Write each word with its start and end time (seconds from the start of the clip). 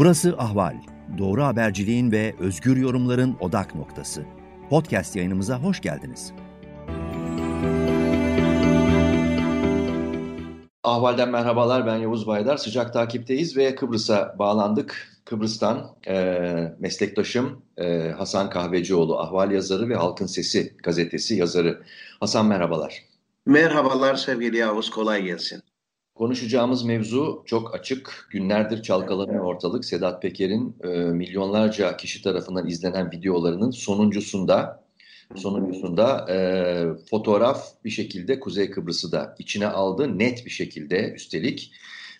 Burası 0.00 0.34
Ahval. 0.38 0.76
Doğru 1.18 1.44
haberciliğin 1.44 2.12
ve 2.12 2.34
özgür 2.38 2.76
yorumların 2.76 3.36
odak 3.40 3.74
noktası. 3.74 4.24
Podcast 4.70 5.16
yayınımıza 5.16 5.58
hoş 5.58 5.80
geldiniz. 5.80 6.32
Ahval'den 10.84 11.30
merhabalar 11.30 11.86
ben 11.86 11.96
Yavuz 11.96 12.26
Baydar. 12.26 12.56
Sıcak 12.56 12.92
takipteyiz 12.92 13.56
ve 13.56 13.74
Kıbrıs'a 13.74 14.34
bağlandık. 14.38 15.08
Kıbrıs'tan 15.24 15.96
e, 16.06 16.14
meslektaşım 16.78 17.62
e, 17.76 18.10
Hasan 18.10 18.50
Kahvecioğlu, 18.50 19.18
Ahval 19.18 19.50
yazarı 19.50 19.88
ve 19.88 19.94
Halkın 19.94 20.26
Sesi 20.26 20.76
gazetesi 20.82 21.34
yazarı. 21.34 21.82
Hasan 22.20 22.46
merhabalar. 22.46 23.04
Merhabalar 23.46 24.14
sevgili 24.14 24.56
Yavuz, 24.56 24.90
kolay 24.90 25.22
gelsin. 25.22 25.62
Konuşacağımız 26.20 26.84
mevzu 26.84 27.42
çok 27.46 27.74
açık. 27.74 28.28
Günlerdir 28.30 28.82
çalkalanıyor 28.82 29.44
ortalık. 29.44 29.84
Sedat 29.84 30.22
Peker'in 30.22 30.76
e, 30.84 30.88
milyonlarca 30.88 31.96
kişi 31.96 32.22
tarafından 32.22 32.66
izlenen 32.66 33.10
videolarının 33.10 33.70
sonuncusunda 33.70 34.84
sonuncusunda 35.36 36.26
e, 36.30 36.36
fotoğraf 37.10 37.84
bir 37.84 37.90
şekilde 37.90 38.40
Kuzey 38.40 38.70
Kıbrıs'ı 38.70 39.12
da 39.12 39.36
içine 39.38 39.66
aldı. 39.66 40.18
Net 40.18 40.46
bir 40.46 40.50
şekilde 40.50 41.12
üstelik. 41.12 41.72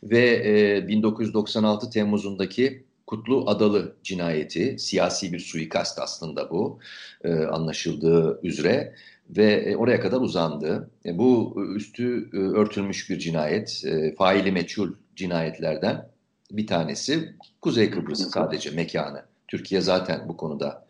Ve 0.02 0.42
e, 0.44 0.88
1996 0.88 1.91
Temmuz'undaki 1.91 2.84
Kutlu 3.06 3.44
Adalı 3.46 3.96
cinayeti, 4.02 4.78
siyasi 4.78 5.32
bir 5.32 5.41
suikast 5.41 5.98
aslında 5.98 6.50
bu 6.50 6.78
e, 7.24 7.32
anlaşıldığı 7.32 8.41
üzere 8.42 8.94
ve 9.37 9.52
e, 9.52 9.77
oraya 9.77 10.01
kadar 10.01 10.20
uzandı. 10.20 10.91
E, 11.07 11.19
bu 11.19 11.62
üstü 11.77 12.30
e, 12.33 12.37
örtülmüş 12.37 13.11
bir 13.11 13.19
cinayet, 13.19 13.84
faili 14.19 14.53
meçhul 14.53 14.93
cinayetlerden 15.16 16.09
bir 16.51 16.67
tanesi. 16.67 17.34
Kuzey 17.61 17.91
Kıbrıs 17.91 18.31
sadece 18.31 18.70
mekanı. 18.70 19.22
Türkiye 19.48 19.81
zaten 19.81 20.28
bu 20.28 20.37
konuda 20.37 20.87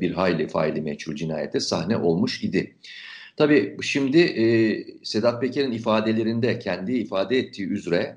bir 0.00 0.10
hayli 0.10 0.48
faili 0.48 0.82
meçhul 0.82 1.14
cinayete 1.14 1.60
sahne 1.60 1.96
olmuş 1.96 2.44
idi. 2.44 2.76
Tabii 3.36 3.76
şimdi 3.82 4.18
Sedat 5.02 5.40
Peker'in 5.40 5.72
ifadelerinde 5.72 6.58
kendi 6.58 6.92
ifade 6.92 7.38
ettiği 7.38 7.68
üzere 7.68 8.16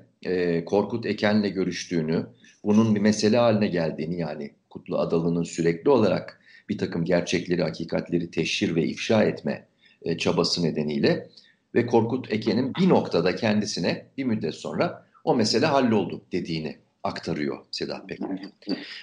Korkut 0.66 1.06
Eken'le 1.06 1.52
görüştüğünü, 1.54 2.26
bunun 2.64 2.94
bir 2.94 3.00
mesele 3.00 3.36
haline 3.36 3.66
geldiğini 3.66 4.20
yani 4.20 4.50
Kutlu 4.70 4.98
Adalı'nın 4.98 5.42
sürekli 5.42 5.90
olarak 5.90 6.37
bir 6.68 6.78
takım 6.78 7.04
gerçekleri, 7.04 7.62
hakikatleri 7.62 8.30
teşhir 8.30 8.74
ve 8.74 8.84
ifşa 8.84 9.22
etme 9.22 9.66
e, 10.02 10.18
çabası 10.18 10.62
nedeniyle 10.62 11.28
ve 11.74 11.86
Korkut 11.86 12.32
Eken'in 12.32 12.74
bir 12.74 12.88
noktada 12.88 13.36
kendisine 13.36 14.06
bir 14.18 14.24
müddet 14.24 14.54
sonra 14.54 15.06
o 15.24 15.34
mesele 15.34 15.66
halloldu 15.66 16.22
dediğini 16.32 16.76
aktarıyor 17.04 17.58
Sedat 17.70 18.08
Peker. 18.08 18.28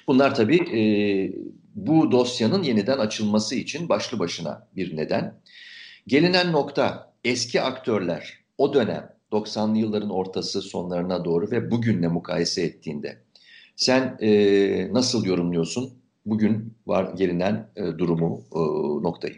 Bunlar 0.08 0.36
tabii 0.36 0.80
e, 0.80 0.82
bu 1.76 2.12
dosyanın 2.12 2.64
yeniden 2.64 2.98
açılması 2.98 3.56
için 3.56 3.90
başlı 3.90 4.20
başına 4.20 4.68
bir 4.76 4.98
neden. 4.98 5.34
Gelinen 6.08 6.52
nokta 6.52 7.14
eski 7.24 7.62
aktörler 7.62 8.40
o 8.58 8.74
dönem 8.74 9.16
90'lı 9.32 9.78
yılların 9.78 10.10
ortası 10.10 10.62
sonlarına 10.62 11.26
doğru 11.26 11.52
ve 11.52 11.72
bugünle 11.72 12.08
mukayese 12.08 12.62
ettiğinde 12.62 13.18
sen 13.76 14.18
e, 14.22 14.94
nasıl 14.94 15.26
yorumluyorsun 15.26 15.94
bugün 16.26 16.78
var 16.88 17.14
gelinen 17.14 17.72
e, 17.76 17.84
durumu 17.84 18.44
e, 18.56 18.60
noktayı. 19.04 19.36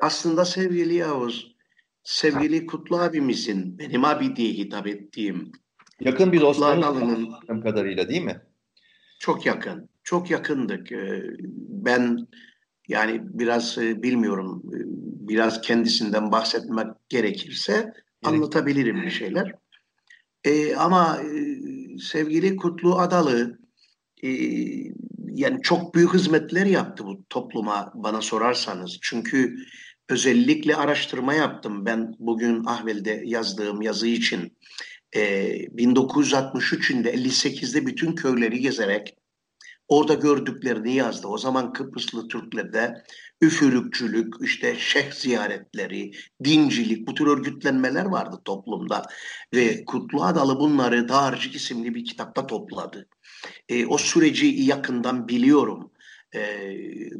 Aslında 0.00 0.44
sevgili 0.44 0.94
Yavuz, 0.94 1.56
sevgili 2.02 2.66
Kutlu 2.66 2.98
abimizin 2.98 3.78
benim 3.78 4.04
abi 4.04 4.36
diye 4.36 4.52
hitap 4.52 4.86
ettiğim 4.86 5.52
yakın 6.00 6.32
bir 6.32 6.40
dostluğun 6.40 7.60
kadarıyla 7.62 8.08
değil 8.08 8.22
mi? 8.22 8.42
Çok 9.18 9.46
yakın. 9.46 9.88
Çok 10.04 10.30
yakındık. 10.30 10.92
E, 10.92 11.22
ben 11.58 12.26
yani 12.88 13.20
biraz 13.24 13.78
e, 13.78 14.02
bilmiyorum 14.02 14.62
e, 14.74 14.78
biraz 15.28 15.60
kendisinden 15.60 16.32
bahsetmek 16.32 16.86
gerekirse 17.08 17.72
Gerek. 17.72 17.94
anlatabilirim 18.22 19.02
bir 19.02 19.10
şeyler. 19.10 19.54
Ee, 20.44 20.76
ama 20.76 21.18
sevgili 22.00 22.56
Kutlu 22.56 22.98
Adalı 22.98 23.58
e, 24.22 24.28
yani 25.36 25.62
çok 25.62 25.94
büyük 25.94 26.14
hizmetler 26.14 26.66
yaptı 26.66 27.04
bu 27.06 27.24
topluma 27.30 27.92
bana 27.94 28.20
sorarsanız. 28.20 28.98
Çünkü 29.02 29.56
özellikle 30.08 30.76
araştırma 30.76 31.34
yaptım 31.34 31.86
ben 31.86 32.14
bugün 32.18 32.64
Ahvel'de 32.64 33.22
yazdığım 33.24 33.82
yazı 33.82 34.06
için. 34.06 34.56
E, 35.12 35.20
1963'ünde 35.66 37.10
58'de 37.10 37.86
bütün 37.86 38.14
köyleri 38.14 38.60
gezerek 38.60 39.16
orada 39.88 40.14
gördüklerini 40.14 40.94
yazdı. 40.94 41.28
O 41.28 41.38
zaman 41.38 41.72
Kıbrıslı 41.72 42.28
Türklerde 42.28 43.04
üfürükçülük, 43.40 44.34
işte 44.40 44.76
şeyh 44.78 45.12
ziyaretleri, 45.12 46.10
dincilik 46.44 47.06
bu 47.06 47.14
tür 47.14 47.26
örgütlenmeler 47.26 48.04
vardı 48.04 48.40
toplumda. 48.44 49.02
Ve 49.54 49.84
Kutlu 49.84 50.24
Adalı 50.24 50.58
bunları 50.60 51.08
Dağarcık 51.08 51.54
isimli 51.54 51.94
bir 51.94 52.04
kitapta 52.04 52.46
topladı. 52.46 53.08
E, 53.68 53.86
o 53.86 53.98
süreci 53.98 54.46
yakından 54.46 55.28
biliyorum. 55.28 55.90
E, 56.34 56.40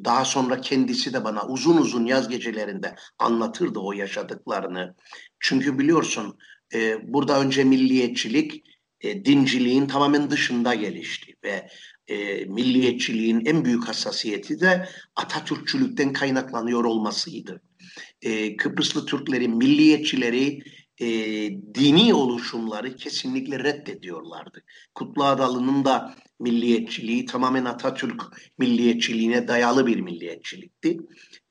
daha 0.04 0.24
sonra 0.24 0.60
kendisi 0.60 1.12
de 1.12 1.24
bana 1.24 1.46
uzun 1.46 1.76
uzun 1.76 2.06
yaz 2.06 2.28
gecelerinde 2.28 2.94
anlatırdı 3.18 3.78
o 3.78 3.92
yaşadıklarını. 3.92 4.94
Çünkü 5.40 5.78
biliyorsun 5.78 6.38
e, 6.74 7.12
burada 7.12 7.40
önce 7.40 7.64
milliyetçilik 7.64 8.64
e, 9.00 9.24
dinciliğin 9.24 9.86
tamamen 9.86 10.30
dışında 10.30 10.74
gelişti 10.74 11.34
ve 11.44 11.68
e, 12.08 12.44
milliyetçiliğin 12.44 13.46
en 13.46 13.64
büyük 13.64 13.88
hassasiyeti 13.88 14.60
de 14.60 14.88
Atatürkçülükten 15.16 16.12
kaynaklanıyor 16.12 16.84
olmasıydı. 16.84 17.62
E, 18.22 18.56
Kıbrıslı 18.56 19.06
Türklerin 19.06 19.56
milliyetçileri 19.56 20.62
e, 21.00 21.06
dini 21.74 22.14
oluşumları 22.14 22.96
kesinlikle 22.96 23.58
reddediyorlardı. 23.58 24.62
Kutlu 24.94 25.24
Adalı'nın 25.24 25.84
da 25.84 26.14
milliyetçiliği 26.40 27.26
tamamen 27.26 27.64
Atatürk 27.64 28.22
milliyetçiliğine 28.58 29.48
dayalı 29.48 29.86
bir 29.86 30.00
milliyetçilikti. 30.00 30.98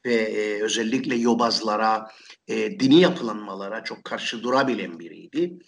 Ve 0.06 0.14
e, 0.14 0.62
özellikle 0.62 1.16
yobazlara, 1.16 2.12
e, 2.48 2.80
dini 2.80 3.02
yapılanmalara 3.02 3.84
çok 3.84 4.04
karşı 4.04 4.44
durabilen 4.44 5.00
biriydi. 5.00 5.60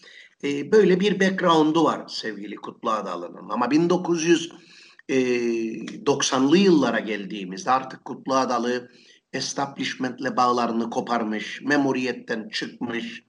E, 0.43 0.71
böyle 0.71 0.99
bir 0.99 1.19
background'u 1.19 1.83
var 1.83 2.07
sevgili 2.07 2.55
Kutlu 2.55 2.91
Adalı'nın. 2.91 3.49
Ama 3.49 3.65
1990'lı 3.65 6.57
yıllara 6.57 6.99
geldiğimizde 6.99 7.71
artık 7.71 8.05
Kutlu 8.05 8.35
Adalı 8.35 8.89
establishmentle 9.33 10.37
bağlarını 10.37 10.89
koparmış, 10.89 11.61
memuriyetten 11.61 12.49
çıkmış, 12.49 13.23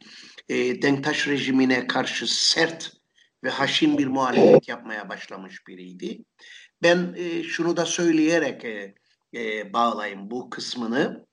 e, 0.49 0.83
Denktaş 0.83 1.29
rejimine 1.29 1.87
karşı 1.87 2.27
sert 2.27 2.93
ve 3.45 3.51
haşin 3.51 3.99
bir 3.99 4.07
muhalefet 4.07 4.69
yapmaya 4.69 5.09
başlamış 5.09 5.67
biriydi. 5.67 6.25
Ben 6.83 7.15
e, 7.17 7.43
şunu 7.43 7.77
da 7.77 7.87
söyleyerek 7.87 8.65
e, 8.65 8.95
e, 9.35 9.73
bağlayayım 9.73 10.31
bu 10.31 10.51
kısmını. 10.51 11.29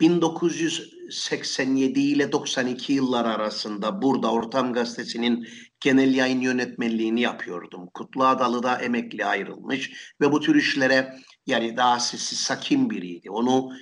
1987 0.00 2.00
ile 2.00 2.32
92 2.32 2.92
yıllar 2.92 3.24
arasında 3.24 4.02
burada 4.02 4.32
Ortam 4.32 4.72
Gazetesi'nin 4.72 5.48
genel 5.80 6.14
yayın 6.14 6.40
yönetmenliğini 6.40 7.20
yapıyordum. 7.20 7.88
Kutlu 7.94 8.26
Adalı'da 8.26 8.78
emekli 8.78 9.24
ayrılmış 9.24 10.12
ve 10.20 10.32
bu 10.32 10.40
tür 10.40 10.56
işlere 10.56 11.18
yani 11.46 11.76
daha 11.76 12.00
sessiz 12.00 12.38
sakin 12.38 12.90
biriydi. 12.90 13.30
Onu 13.30 13.72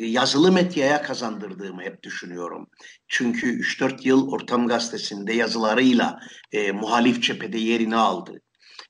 yazılı 0.00 0.52
medyaya 0.52 1.02
kazandırdığımı 1.02 1.82
hep 1.82 2.02
düşünüyorum. 2.02 2.68
Çünkü 3.08 3.60
3-4 3.60 4.08
yıl 4.08 4.28
Ortam 4.28 4.68
Gazetesi'nde 4.68 5.32
yazılarıyla 5.32 6.20
e, 6.52 6.72
muhalif 6.72 7.22
cephede 7.22 7.58
yerini 7.58 7.96
aldı. 7.96 8.40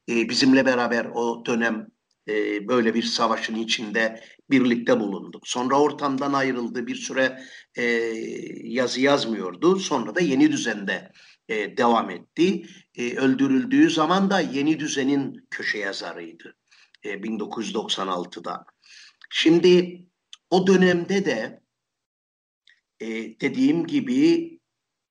E, 0.09 0.29
bizimle 0.29 0.67
beraber 0.67 1.05
o 1.15 1.47
dönem 1.47 1.87
e, 2.29 2.69
böyle 2.69 2.95
bir 2.95 3.03
savaşın 3.03 3.55
içinde 3.55 4.25
birlikte 4.51 5.01
bulunduk. 5.01 5.49
Sonra 5.49 5.81
ortamdan 5.81 6.33
ayrıldı 6.33 6.87
bir 6.87 6.95
süre 6.95 7.41
e, 7.77 7.83
yazı 8.65 9.01
yazmıyordu. 9.01 9.77
Sonra 9.77 10.15
da 10.15 10.21
yeni 10.21 10.53
düzende 10.53 11.13
e, 11.49 11.77
devam 11.77 12.11
etti. 12.11 12.67
E, 12.95 13.17
öldürüldüğü 13.17 13.91
zaman 13.91 14.31
da 14.31 14.41
yeni 14.41 14.81
düzenin 14.81 15.47
köşe 15.51 15.79
yazarıydı 15.79 16.57
e, 17.03 17.11
1996'da. 17.15 18.65
Şimdi 19.31 20.03
o 20.51 20.67
dönemde 20.67 21.25
de 21.25 21.61
e, 23.01 23.07
dediğim 23.41 23.87
gibi 23.87 24.51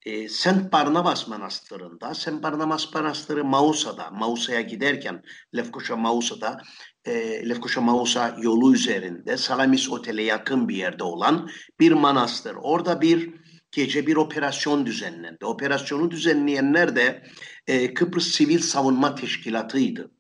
e, 0.06 0.30
St. 0.30 0.72
Barnabas 0.72 1.28
Manastırı'nda, 1.28 2.14
St. 2.14 2.44
Barnabas 2.44 2.94
Manastırı 2.94 3.46
Mausa'da, 3.46 4.10
Mausa'ya 4.12 4.62
giderken 4.62 5.24
Lefkoşa 5.56 5.96
Mausa'da, 5.96 6.62
e, 7.06 7.50
Lefkoşa 7.50 7.82
Mausa 7.82 8.38
yolu 8.42 8.74
üzerinde 8.74 9.38
Salamis 9.38 9.90
Otel'e 9.90 10.24
yakın 10.24 10.70
bir 10.70 10.76
yerde 10.76 11.04
olan 11.04 11.50
bir 11.80 11.92
manastır. 11.92 12.56
Orada 12.62 13.02
bir 13.02 13.34
gece 13.72 14.08
bir 14.08 14.16
operasyon 14.16 14.86
düzenlendi. 14.86 15.46
Operasyonu 15.46 16.12
düzenleyenler 16.12 16.96
de 16.96 17.24
e, 17.68 17.94
Kıbrıs 17.94 18.28
Sivil 18.28 18.60
Savunma 18.60 19.16
Teşkilatı'ydı. 19.16 20.12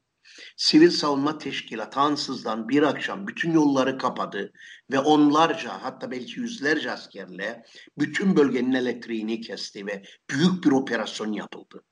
Sivil 0.58 0.90
Savunma 0.90 1.38
Teşkilatı 1.38 2.00
ansızdan 2.00 2.70
bir 2.70 2.84
akşam 2.84 3.28
bütün 3.28 3.52
yolları 3.52 3.98
kapadı 3.98 4.52
ve 4.92 5.00
onlarca 5.00 5.70
hatta 5.70 6.12
belki 6.12 6.40
yüzlerce 6.40 6.92
askerle 6.92 7.64
bütün 7.98 8.36
bölgenin 8.36 8.74
elektriğini 8.74 9.42
kesti 9.42 9.86
ve 9.86 10.04
büyük 10.30 10.64
bir 10.64 10.72
operasyon 10.72 11.34
yapıldı. 11.34 11.84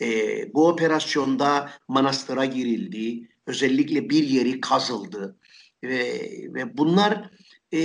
E, 0.00 0.08
bu 0.54 0.68
operasyonda 0.68 1.70
manastıra 1.88 2.44
girildi, 2.44 3.28
özellikle 3.46 4.10
bir 4.10 4.28
yeri 4.28 4.60
kazıldı 4.60 5.36
ve, 5.84 6.20
ve 6.54 6.78
bunlar 6.78 7.30
e, 7.72 7.80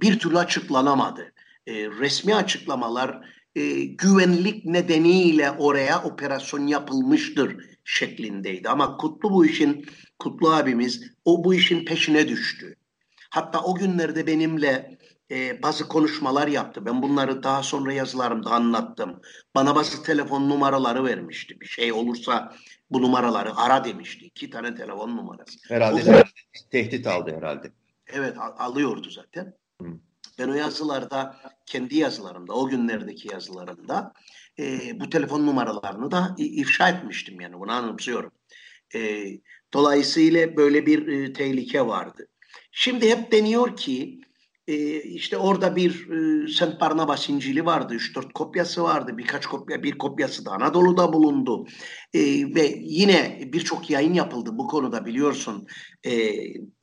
bir 0.00 0.18
türlü 0.18 0.38
açıklanamadı. 0.38 1.32
E, 1.66 1.72
resmi 1.74 2.34
açıklamalar 2.34 3.34
e, 3.56 3.84
güvenlik 3.84 4.64
nedeniyle 4.64 5.50
oraya 5.50 6.02
operasyon 6.02 6.66
yapılmıştır 6.66 7.73
şeklindeydi. 7.84 8.68
Ama 8.68 8.96
Kutlu 8.96 9.30
bu 9.30 9.46
işin, 9.46 9.86
Kutlu 10.18 10.54
abimiz 10.54 11.02
o 11.24 11.44
bu 11.44 11.54
işin 11.54 11.84
peşine 11.84 12.28
düştü. 12.28 12.76
Hatta 13.30 13.62
o 13.62 13.74
günlerde 13.74 14.26
benimle 14.26 14.98
e, 15.30 15.62
bazı 15.62 15.88
konuşmalar 15.88 16.48
yaptı. 16.48 16.86
Ben 16.86 17.02
bunları 17.02 17.42
daha 17.42 17.62
sonra 17.62 17.92
yazılarımda 17.92 18.50
anlattım. 18.50 19.20
Bana 19.54 19.74
bazı 19.74 20.02
telefon 20.02 20.50
numaraları 20.50 21.04
vermişti. 21.04 21.60
Bir 21.60 21.66
şey 21.66 21.92
olursa 21.92 22.54
bu 22.90 23.02
numaraları 23.02 23.56
ara 23.56 23.84
demişti. 23.84 24.24
İki 24.24 24.50
tane 24.50 24.74
telefon 24.74 25.16
numarası. 25.16 25.58
Herhalde 25.68 26.16
o, 26.16 26.22
tehdit 26.70 27.06
aldı 27.06 27.36
herhalde. 27.36 27.72
Evet 28.06 28.36
alıyordu 28.58 29.10
zaten. 29.10 29.54
Hı. 29.82 29.88
Ben 30.38 30.48
o 30.48 30.54
yazılarda, 30.54 31.36
kendi 31.66 31.96
yazılarımda, 31.96 32.52
o 32.52 32.68
günlerdeki 32.68 33.32
yazılarımda 33.32 34.12
e, 34.58 35.00
bu 35.00 35.10
telefon 35.10 35.46
numaralarını 35.46 36.10
da 36.10 36.34
ifşa 36.38 36.88
etmiştim 36.88 37.40
yani 37.40 37.60
bunu 37.60 37.72
anımsıyorum. 37.72 38.32
E, 38.94 39.24
dolayısıyla 39.74 40.56
böyle 40.56 40.86
bir 40.86 41.08
e, 41.08 41.32
tehlike 41.32 41.86
vardı. 41.86 42.28
Şimdi 42.72 43.10
hep 43.10 43.32
deniyor 43.32 43.76
ki 43.76 44.20
e, 44.68 45.02
işte 45.02 45.36
orada 45.36 45.76
bir 45.76 46.10
e, 46.10 46.48
St. 46.48 46.80
Barnabas 46.80 47.28
İncil'i 47.28 47.66
vardı. 47.66 47.94
3-4 47.94 48.32
kopyası 48.32 48.82
vardı. 48.82 49.18
Birkaç 49.18 49.46
kopya, 49.46 49.82
bir 49.82 49.98
kopyası 49.98 50.44
da 50.44 50.50
Anadolu'da 50.50 51.12
bulundu. 51.12 51.66
E, 52.14 52.20
ve 52.54 52.74
yine 52.80 53.40
birçok 53.52 53.90
yayın 53.90 54.14
yapıldı 54.14 54.50
bu 54.52 54.66
konuda 54.66 55.06
biliyorsun. 55.06 55.66
E, 56.06 56.34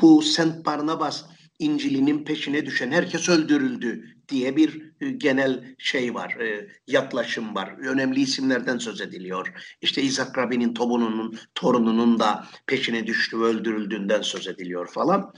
bu 0.01 0.21
St. 0.21 0.65
Barnabas 0.65 1.25
İncil'inin 1.59 2.23
peşine 2.23 2.65
düşen 2.65 2.91
herkes 2.91 3.29
öldürüldü 3.29 4.03
diye 4.31 4.55
bir 4.55 4.91
e, 5.01 5.09
genel 5.09 5.75
şey 5.77 6.13
var, 6.13 6.31
e, 6.31 6.67
yaklaşım 6.87 7.55
var. 7.55 7.75
Önemli 7.79 8.21
isimlerden 8.21 8.77
söz 8.77 9.01
ediliyor. 9.01 9.53
İşte 9.81 10.01
İshak 10.01 10.37
Rabin'in 10.37 10.73
tobununun, 10.73 11.39
torununun 11.55 12.19
da 12.19 12.47
peşine 12.67 13.07
düştü 13.07 13.37
öldürüldüğünden 13.37 14.21
söz 14.21 14.47
ediliyor 14.47 14.87
falan. 14.87 15.33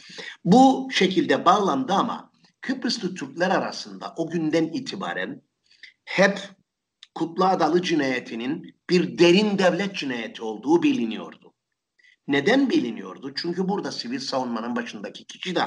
Bu 0.45 0.89
şekilde 0.91 1.45
bağlandı 1.45 1.93
ama 1.93 2.31
Kıbrıslı 2.61 3.15
Türkler 3.15 3.49
arasında 3.49 4.13
o 4.17 4.29
günden 4.29 4.65
itibaren 4.65 5.41
hep 6.05 6.39
Kutlu 7.15 7.45
Adalı 7.45 7.81
cinayetinin 7.81 8.75
bir 8.89 9.17
derin 9.17 9.57
devlet 9.57 9.95
cinayeti 9.95 10.43
olduğu 10.43 10.83
biliniyordu. 10.83 11.53
Neden 12.27 12.69
biliniyordu? 12.69 13.33
Çünkü 13.35 13.67
burada 13.67 13.91
sivil 13.91 14.19
savunmanın 14.19 14.75
başındaki 14.75 15.25
kişi 15.25 15.55
de 15.55 15.61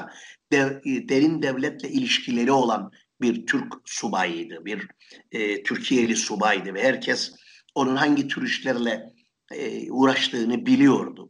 derin 1.09 1.41
devletle 1.41 1.89
ilişkileri 1.89 2.51
olan 2.51 2.91
bir 3.21 3.45
Türk 3.45 3.73
subayıydı, 3.85 4.65
bir 4.65 4.87
e, 5.31 5.63
Türkiye'li 5.63 6.15
subaydı 6.15 6.73
ve 6.73 6.83
herkes 6.83 7.35
onun 7.75 7.95
hangi 7.95 8.27
tür 8.27 8.43
işlerle 8.43 9.13
e, 9.51 9.91
uğraştığını 9.91 10.65
biliyordu. 10.65 11.29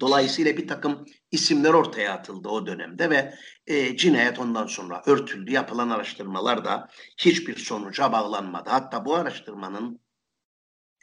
Dolayısıyla 0.00 0.56
bir 0.56 0.68
takım 0.68 1.04
isimler 1.30 1.74
ortaya 1.74 2.12
atıldı 2.12 2.48
o 2.48 2.66
dönemde 2.66 3.10
ve 3.10 3.34
e, 3.66 3.96
cinayet 3.96 4.38
ondan 4.38 4.66
sonra 4.66 5.02
örtüldü. 5.06 5.52
Yapılan 5.52 5.90
araştırmalar 5.90 6.64
da 6.64 6.88
hiçbir 7.18 7.56
sonuca 7.56 8.12
bağlanmadı. 8.12 8.70
Hatta 8.70 9.04
bu 9.04 9.14
araştırmanın 9.14 10.00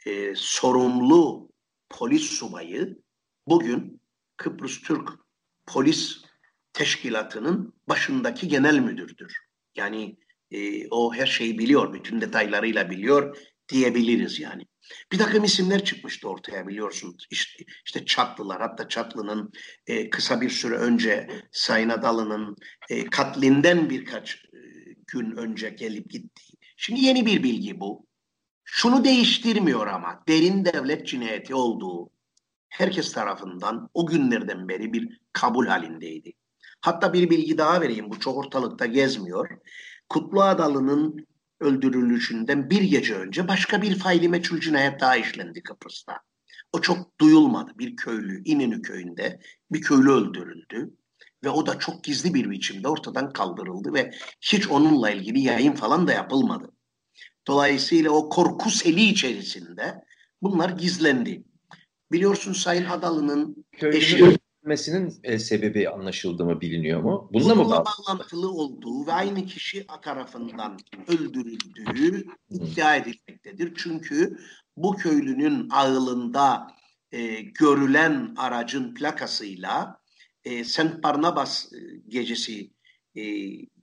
e, 0.06 0.34
sorumlu 0.36 1.50
polis 1.90 2.22
subayı 2.22 2.98
bugün 3.46 4.00
Kıbrıs 4.36 4.80
Türk 4.80 5.08
Polis 5.66 6.22
Teşkilatı'nın 6.72 7.74
başındaki 7.88 8.48
genel 8.48 8.78
müdürdür. 8.78 9.49
Yani 9.76 10.16
e, 10.50 10.88
o 10.88 11.14
her 11.14 11.26
şeyi 11.26 11.58
biliyor, 11.58 11.92
bütün 11.92 12.20
detaylarıyla 12.20 12.90
biliyor 12.90 13.36
diyebiliriz 13.68 14.40
yani. 14.40 14.66
Bir 15.12 15.18
takım 15.18 15.44
isimler 15.44 15.84
çıkmıştı 15.84 16.28
ortaya 16.28 16.68
biliyorsun. 16.68 17.16
İşte, 17.30 17.64
işte 17.84 18.04
Çatlılar 18.04 18.60
hatta 18.60 18.88
Çatlı'nın 18.88 19.52
e, 19.86 20.10
kısa 20.10 20.40
bir 20.40 20.50
süre 20.50 20.76
önce 20.76 21.28
Sayın 21.52 21.88
Adalı'nın 21.88 22.56
e, 22.90 23.04
katlinden 23.04 23.90
birkaç 23.90 24.36
e, 24.36 24.58
gün 25.06 25.36
önce 25.36 25.70
gelip 25.70 26.10
gittiği. 26.10 26.58
Şimdi 26.76 27.00
yeni 27.00 27.26
bir 27.26 27.42
bilgi 27.42 27.80
bu. 27.80 28.06
Şunu 28.64 29.04
değiştirmiyor 29.04 29.86
ama 29.86 30.24
derin 30.28 30.64
devlet 30.64 31.06
cinayeti 31.06 31.54
olduğu 31.54 32.10
herkes 32.68 33.12
tarafından 33.12 33.90
o 33.94 34.06
günlerden 34.06 34.68
beri 34.68 34.92
bir 34.92 35.20
kabul 35.32 35.66
halindeydi. 35.66 36.32
Hatta 36.80 37.12
bir 37.12 37.30
bilgi 37.30 37.58
daha 37.58 37.80
vereyim 37.80 38.10
bu 38.10 38.20
çok 38.20 38.36
ortalıkta 38.36 38.86
gezmiyor. 38.86 39.48
Kutlu 40.08 40.42
Adalı'nın 40.42 41.26
öldürülüşünden 41.60 42.70
bir 42.70 42.82
gece 42.82 43.14
önce 43.14 43.48
başka 43.48 43.82
bir 43.82 43.98
faili 43.98 44.28
meçhul 44.28 44.60
cinayet 44.60 45.00
daha 45.00 45.16
işlendi 45.16 45.62
Kıbrıs'ta. 45.62 46.20
O 46.72 46.80
çok 46.80 47.20
duyulmadı. 47.20 47.72
Bir 47.78 47.96
köylü 47.96 48.42
İnönü 48.44 48.82
köyünde 48.82 49.40
bir 49.72 49.80
köylü 49.80 50.10
öldürüldü 50.10 50.90
ve 51.44 51.50
o 51.50 51.66
da 51.66 51.78
çok 51.78 52.04
gizli 52.04 52.34
bir 52.34 52.50
biçimde 52.50 52.88
ortadan 52.88 53.32
kaldırıldı 53.32 53.94
ve 53.94 54.10
hiç 54.40 54.68
onunla 54.68 55.10
ilgili 55.10 55.40
yayın 55.40 55.72
falan 55.72 56.06
da 56.06 56.12
yapılmadı. 56.12 56.72
Dolayısıyla 57.46 58.10
o 58.10 58.28
korku 58.28 58.70
seli 58.70 59.02
içerisinde 59.02 60.04
bunlar 60.42 60.70
gizlendi. 60.70 61.44
Biliyorsun 62.12 62.52
Sayın 62.52 62.84
Adalı'nın 62.84 63.66
eşi 63.82 64.38
öldürülmesinin 64.60 65.20
e, 65.22 65.38
sebebi 65.38 65.88
anlaşıldı 65.88 66.44
mı 66.44 66.60
biliniyor 66.60 67.00
mu? 67.00 67.30
Bununla, 67.32 67.56
Bununla 67.56 67.78
mı 67.78 67.84
bağlantılı 67.84 68.50
olduğu 68.50 69.06
ve 69.06 69.12
aynı 69.12 69.46
kişi 69.46 69.86
tarafından 70.02 70.78
öldürüldüğü 71.08 72.24
iddia 72.50 72.96
edilmektedir. 72.96 73.72
Çünkü 73.76 74.38
bu 74.76 74.96
köylünün 74.96 75.68
ağılında 75.70 76.66
e, 77.12 77.40
görülen 77.40 78.34
aracın 78.36 78.94
plakasıyla 78.94 80.00
e, 80.44 80.64
St. 80.64 81.02
Barnabas 81.02 81.72
e, 81.72 81.78
gecesi 82.08 82.70
e, 83.14 83.22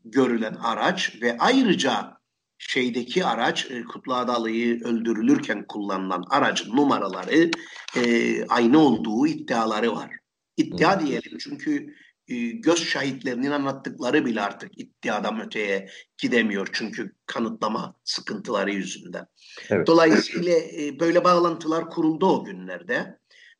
görülen 0.05 0.53
araç 0.53 1.21
ve 1.21 1.37
ayrıca 1.37 2.17
şeydeki 2.57 3.25
araç 3.25 3.71
e, 3.71 3.83
Kutlu 3.83 4.13
Adalı'yı 4.13 4.83
öldürülürken 4.83 5.65
kullanılan 5.67 6.23
aracın 6.29 6.75
numaraları 6.75 7.51
e, 7.95 8.45
aynı 8.45 8.79
olduğu 8.79 9.27
iddiaları 9.27 9.95
var. 9.95 10.17
İddia 10.57 10.99
diyelim 10.99 11.37
çünkü 11.37 11.93
e, 12.27 12.35
göz 12.49 12.83
şahitlerinin 12.83 13.51
anlattıkları 13.51 14.25
bile 14.25 14.41
artık 14.41 14.71
iddiadan 14.79 15.45
öteye 15.45 15.89
gidemiyor 16.17 16.69
çünkü 16.73 17.15
kanıtlama 17.25 17.95
sıkıntıları 18.03 18.71
yüzünden. 18.71 19.25
Evet. 19.69 19.87
Dolayısıyla 19.87 20.53
e, 20.53 20.99
böyle 20.99 21.23
bağlantılar 21.23 21.89
kuruldu 21.89 22.25
o 22.25 22.45
günlerde. 22.45 23.17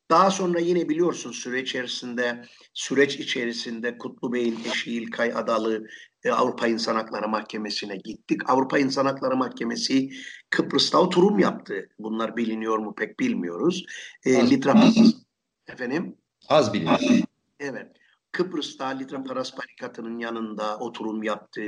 Daha 0.10 0.32
sonra 0.32 0.60
yine 0.60 0.90
biliyorsun 0.90 1.32
süre 1.32 1.62
içerisinde 1.62 2.46
süreç 2.74 3.16
içerisinde 3.16 3.98
Kutlu 3.98 4.34
Bey'in 4.34 4.60
eşi 4.72 4.92
İlkay 4.92 5.32
Adalı 5.36 5.88
e, 6.24 6.32
Avrupa 6.32 6.68
İnsan 6.68 6.96
Hakları 6.96 7.28
Mahkemesi'ne 7.28 7.96
gittik. 7.96 8.50
Avrupa 8.50 8.80
İnsan 8.80 9.06
Hakları 9.06 9.36
Mahkemesi 9.36 10.10
Kıbrıs'ta 10.50 11.02
oturum 11.02 11.40
yaptı. 11.40 11.90
Bunlar 12.00 12.38
biliniyor 12.38 12.78
mu 12.78 12.96
pek 12.96 13.20
bilmiyoruz. 13.20 13.86
E, 14.26 14.32
efendim 15.68 16.16
Az 16.50 16.74
biliniyor. 16.74 17.00
Evet. 17.60 17.92
Kıbrıs'ta 18.32 18.88
Litra 18.88 19.24
Paras 19.24 19.58
barikatının 19.58 20.20
yanında 20.20 20.78
oturum 20.78 21.24
yaptı 21.24 21.62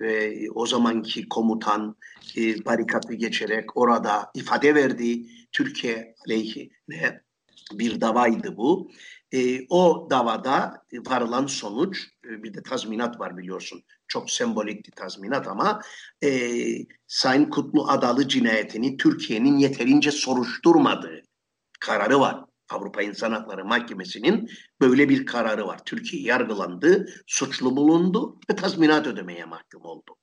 ve 0.00 0.46
o 0.54 0.66
zamanki 0.66 1.28
komutan 1.28 1.96
e, 2.36 2.64
barikatı 2.64 3.14
geçerek 3.14 3.76
orada 3.76 4.30
ifade 4.34 4.74
verdi. 4.74 5.26
Türkiye 5.52 6.14
aleyhine 6.26 7.20
bir 7.72 8.00
davaydı 8.00 8.56
bu. 8.56 8.90
E, 9.32 9.66
o 9.68 10.08
davada 10.10 10.84
varılan 11.06 11.46
sonuç, 11.46 12.08
e, 12.24 12.42
bir 12.42 12.54
de 12.54 12.62
tazminat 12.62 13.20
var 13.20 13.38
biliyorsun. 13.38 13.82
Çok 14.08 14.30
sembolikti 14.30 14.90
tazminat 14.90 15.48
ama 15.48 15.82
e, 16.24 16.30
Sayın 17.06 17.50
Kutlu 17.50 17.88
Adalı 17.88 18.28
cinayetini 18.28 18.96
Türkiye'nin 18.96 19.58
yeterince 19.58 20.10
soruşturmadığı 20.10 21.22
kararı 21.80 22.20
var. 22.20 22.49
Avrupa 22.70 23.02
İnsan 23.02 23.32
Hakları 23.32 23.64
Mahkemesi'nin 23.64 24.50
böyle 24.80 25.08
bir 25.08 25.26
kararı 25.26 25.66
var. 25.66 25.84
Türkiye 25.84 26.22
yargılandı, 26.22 27.06
suçlu 27.26 27.76
bulundu 27.76 28.40
ve 28.50 28.56
tazminat 28.56 29.06
ödemeye 29.06 29.44
mahkum 29.44 29.82
oldu. 29.84 30.16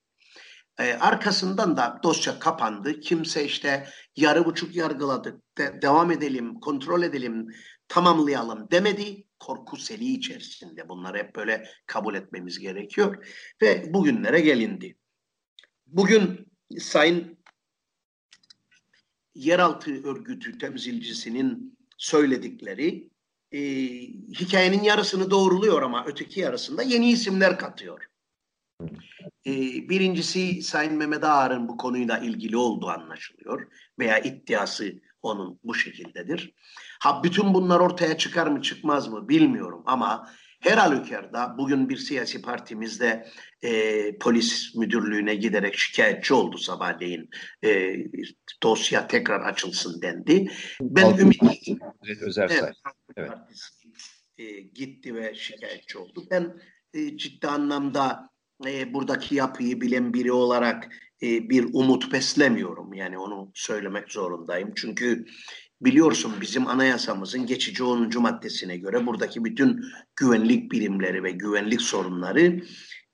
E, 0.78 0.92
arkasından 0.92 1.76
da 1.76 2.00
dosya 2.02 2.38
kapandı. 2.38 3.00
Kimse 3.00 3.44
işte 3.44 3.88
yarı 4.16 4.44
buçuk 4.44 4.76
yargıladık, 4.76 5.58
de, 5.58 5.82
devam 5.82 6.10
edelim, 6.10 6.60
kontrol 6.60 7.02
edelim, 7.02 7.46
tamamlayalım 7.88 8.70
demedi. 8.70 9.24
Korku 9.38 9.76
seli 9.76 10.12
içerisinde 10.12 10.88
bunları 10.88 11.18
hep 11.18 11.36
böyle 11.36 11.68
kabul 11.86 12.14
etmemiz 12.14 12.58
gerekiyor. 12.58 13.26
Ve 13.62 13.94
bugünlere 13.94 14.40
gelindi. 14.40 14.96
Bugün 15.86 16.48
Sayın 16.78 17.38
Yeraltı 19.34 20.08
Örgütü 20.08 20.58
temsilcisinin 20.58 21.77
söyledikleri 21.98 23.08
e, 23.52 23.60
hikayenin 24.40 24.82
yarısını 24.82 25.30
doğruluyor 25.30 25.82
ama 25.82 26.04
öteki 26.06 26.40
yarısında 26.40 26.82
yeni 26.82 27.10
isimler 27.10 27.58
katıyor. 27.58 28.06
E, 29.46 29.52
birincisi 29.88 30.62
Sayın 30.62 30.94
Mehmet 30.94 31.24
Ağar'ın 31.24 31.68
bu 31.68 31.76
konuyla 31.76 32.18
ilgili 32.18 32.56
olduğu 32.56 32.88
anlaşılıyor 32.88 33.68
veya 33.98 34.18
iddiası 34.18 35.00
onun 35.22 35.60
bu 35.64 35.74
şekildedir. 35.74 36.54
Ha 37.00 37.22
bütün 37.24 37.54
bunlar 37.54 37.80
ortaya 37.80 38.18
çıkar 38.18 38.46
mı 38.46 38.62
çıkmaz 38.62 39.08
mı 39.08 39.28
bilmiyorum 39.28 39.82
ama 39.86 40.30
her 40.60 40.76
halükarda 40.78 41.54
bugün 41.58 41.88
bir 41.88 41.96
siyasi 41.96 42.42
partimizde 42.42 43.28
e, 43.62 44.18
polis 44.18 44.74
müdürlüğüne 44.74 45.34
giderek 45.34 45.78
şikayetçi 45.78 46.34
oldu 46.34 46.58
sabahleyin. 46.58 47.30
E, 47.64 47.96
dosya 48.62 49.06
tekrar 49.08 49.40
açılsın 49.40 50.02
dendi. 50.02 50.52
Ben 50.80 51.04
Altın 51.04 51.22
ümitliyim. 51.22 51.78
Özer 52.20 52.50
Evet, 52.50 52.60
Say. 52.60 52.72
Evet. 53.16 53.28
Partisi, 53.28 53.88
e, 54.38 54.60
gitti 54.60 55.14
ve 55.14 55.34
şikayetçi 55.34 55.98
oldu. 55.98 56.26
Ben 56.30 56.60
e, 56.94 57.16
ciddi 57.16 57.46
anlamda 57.46 58.30
e, 58.66 58.94
buradaki 58.94 59.34
yapıyı 59.34 59.80
bilen 59.80 60.14
biri 60.14 60.32
olarak 60.32 60.88
e, 61.22 61.50
bir 61.50 61.66
umut 61.72 62.12
beslemiyorum. 62.12 62.92
Yani 62.92 63.18
onu 63.18 63.50
söylemek 63.54 64.12
zorundayım. 64.12 64.72
Çünkü 64.76 65.24
biliyorsun 65.80 66.32
bizim 66.40 66.66
anayasamızın 66.66 67.46
geçici 67.46 67.84
10. 67.84 68.20
maddesine 68.20 68.76
göre 68.76 69.06
buradaki 69.06 69.44
bütün 69.44 69.84
güvenlik 70.16 70.72
birimleri 70.72 71.22
ve 71.22 71.30
güvenlik 71.30 71.82
sorunları 71.82 72.62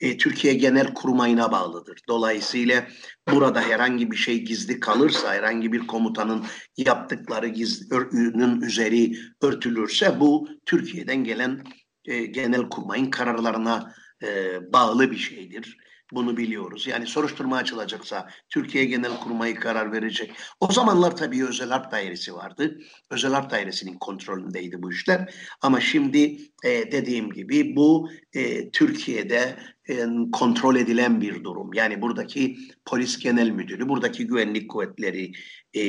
e, 0.00 0.16
Türkiye 0.16 0.54
Genel 0.54 0.94
Kurmayına 0.94 1.52
bağlıdır. 1.52 2.00
Dolayısıyla 2.08 2.86
burada 3.32 3.60
herhangi 3.60 4.10
bir 4.10 4.16
şey 4.16 4.42
gizli 4.42 4.80
kalırsa, 4.80 5.34
herhangi 5.34 5.72
bir 5.72 5.86
komutanın 5.86 6.44
yaptıkları 6.76 7.48
gizlinin 7.48 8.60
üzeri 8.60 9.16
örtülürse 9.42 10.20
bu 10.20 10.48
Türkiye'den 10.66 11.24
gelen 11.24 11.64
e, 12.04 12.26
genel 12.26 12.68
kurmayın 12.68 13.10
kararlarına 13.10 13.94
e, 14.22 14.58
bağlı 14.72 15.10
bir 15.10 15.16
şeydir. 15.16 15.76
Bunu 16.12 16.36
biliyoruz. 16.36 16.86
Yani 16.86 17.06
soruşturma 17.06 17.56
açılacaksa 17.56 18.28
Türkiye 18.48 18.84
Genel 18.84 19.20
Kurmayı 19.20 19.54
karar 19.54 19.92
verecek. 19.92 20.32
O 20.60 20.72
zamanlar 20.72 21.16
tabii 21.16 21.44
Özel 21.44 21.68
Harp 21.68 21.92
Dairesi 21.92 22.34
vardı. 22.34 22.78
Özel 23.10 23.32
Harp 23.32 23.50
Dairesi'nin 23.50 23.98
kontrolündeydi 23.98 24.82
bu 24.82 24.92
işler. 24.92 25.34
Ama 25.60 25.80
şimdi 25.80 26.38
e, 26.64 26.92
dediğim 26.92 27.32
gibi 27.32 27.76
bu 27.76 28.10
e, 28.32 28.70
Türkiye'de 28.70 29.56
e, 29.88 30.06
kontrol 30.32 30.76
edilen 30.76 31.20
bir 31.20 31.44
durum. 31.44 31.70
Yani 31.74 32.02
buradaki 32.02 32.56
polis 32.84 33.18
genel 33.18 33.50
müdürü, 33.50 33.88
buradaki 33.88 34.26
güvenlik 34.26 34.70
kuvvetleri 34.70 35.32
e, 35.74 35.82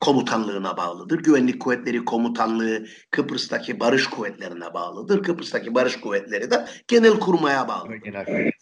komutanlığına 0.00 0.76
bağlıdır. 0.76 1.18
Güvenlik 1.18 1.60
Kuvvetleri 1.60 2.04
Komutanlığı 2.04 2.86
Kıbrıs'taki 3.10 3.80
barış 3.80 4.06
kuvvetlerine 4.06 4.74
bağlıdır. 4.74 5.22
Kıbrıs'taki 5.22 5.74
barış 5.74 6.00
kuvvetleri 6.00 6.50
de 6.50 6.66
genel 6.88 7.20
kurmaya 7.20 7.68
bağlı. 7.68 7.96
Genel 7.96 8.52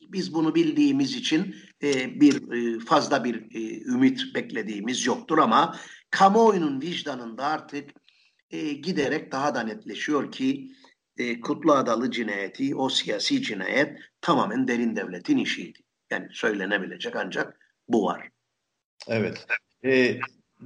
Biz 0.00 0.34
bunu 0.34 0.54
bildiğimiz 0.54 1.14
için 1.14 1.56
e, 1.82 2.20
bir 2.20 2.52
e, 2.52 2.80
fazla 2.80 3.24
bir 3.24 3.54
e, 3.54 3.80
ümit 3.80 4.34
beklediğimiz 4.34 5.06
yoktur 5.06 5.38
ama 5.38 5.76
kamuoyunun 6.10 6.80
vicdanında 6.80 7.46
artık 7.46 7.90
e, 8.50 8.72
giderek 8.72 9.32
daha 9.32 9.54
da 9.54 9.62
netleşiyor 9.62 10.32
ki 10.32 10.72
e, 11.16 11.40
Kutlu 11.40 11.72
Adalı 11.72 12.10
cinayeti, 12.10 12.76
o 12.76 12.88
siyasi 12.88 13.42
cinayet 13.42 13.98
tamamen 14.20 14.68
derin 14.68 14.96
devletin 14.96 15.36
işiydi. 15.36 15.78
Yani 16.10 16.28
söylenebilecek 16.32 17.16
ancak 17.16 17.58
bu 17.88 18.04
var. 18.04 18.28
Evet. 19.08 19.46
Ee, 19.84 20.18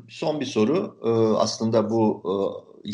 son 0.09 0.41
bir 0.41 0.47
soru. 0.47 0.97
Ee, 1.05 1.39
aslında 1.39 1.91
bu 1.91 2.23
e, 2.25 2.35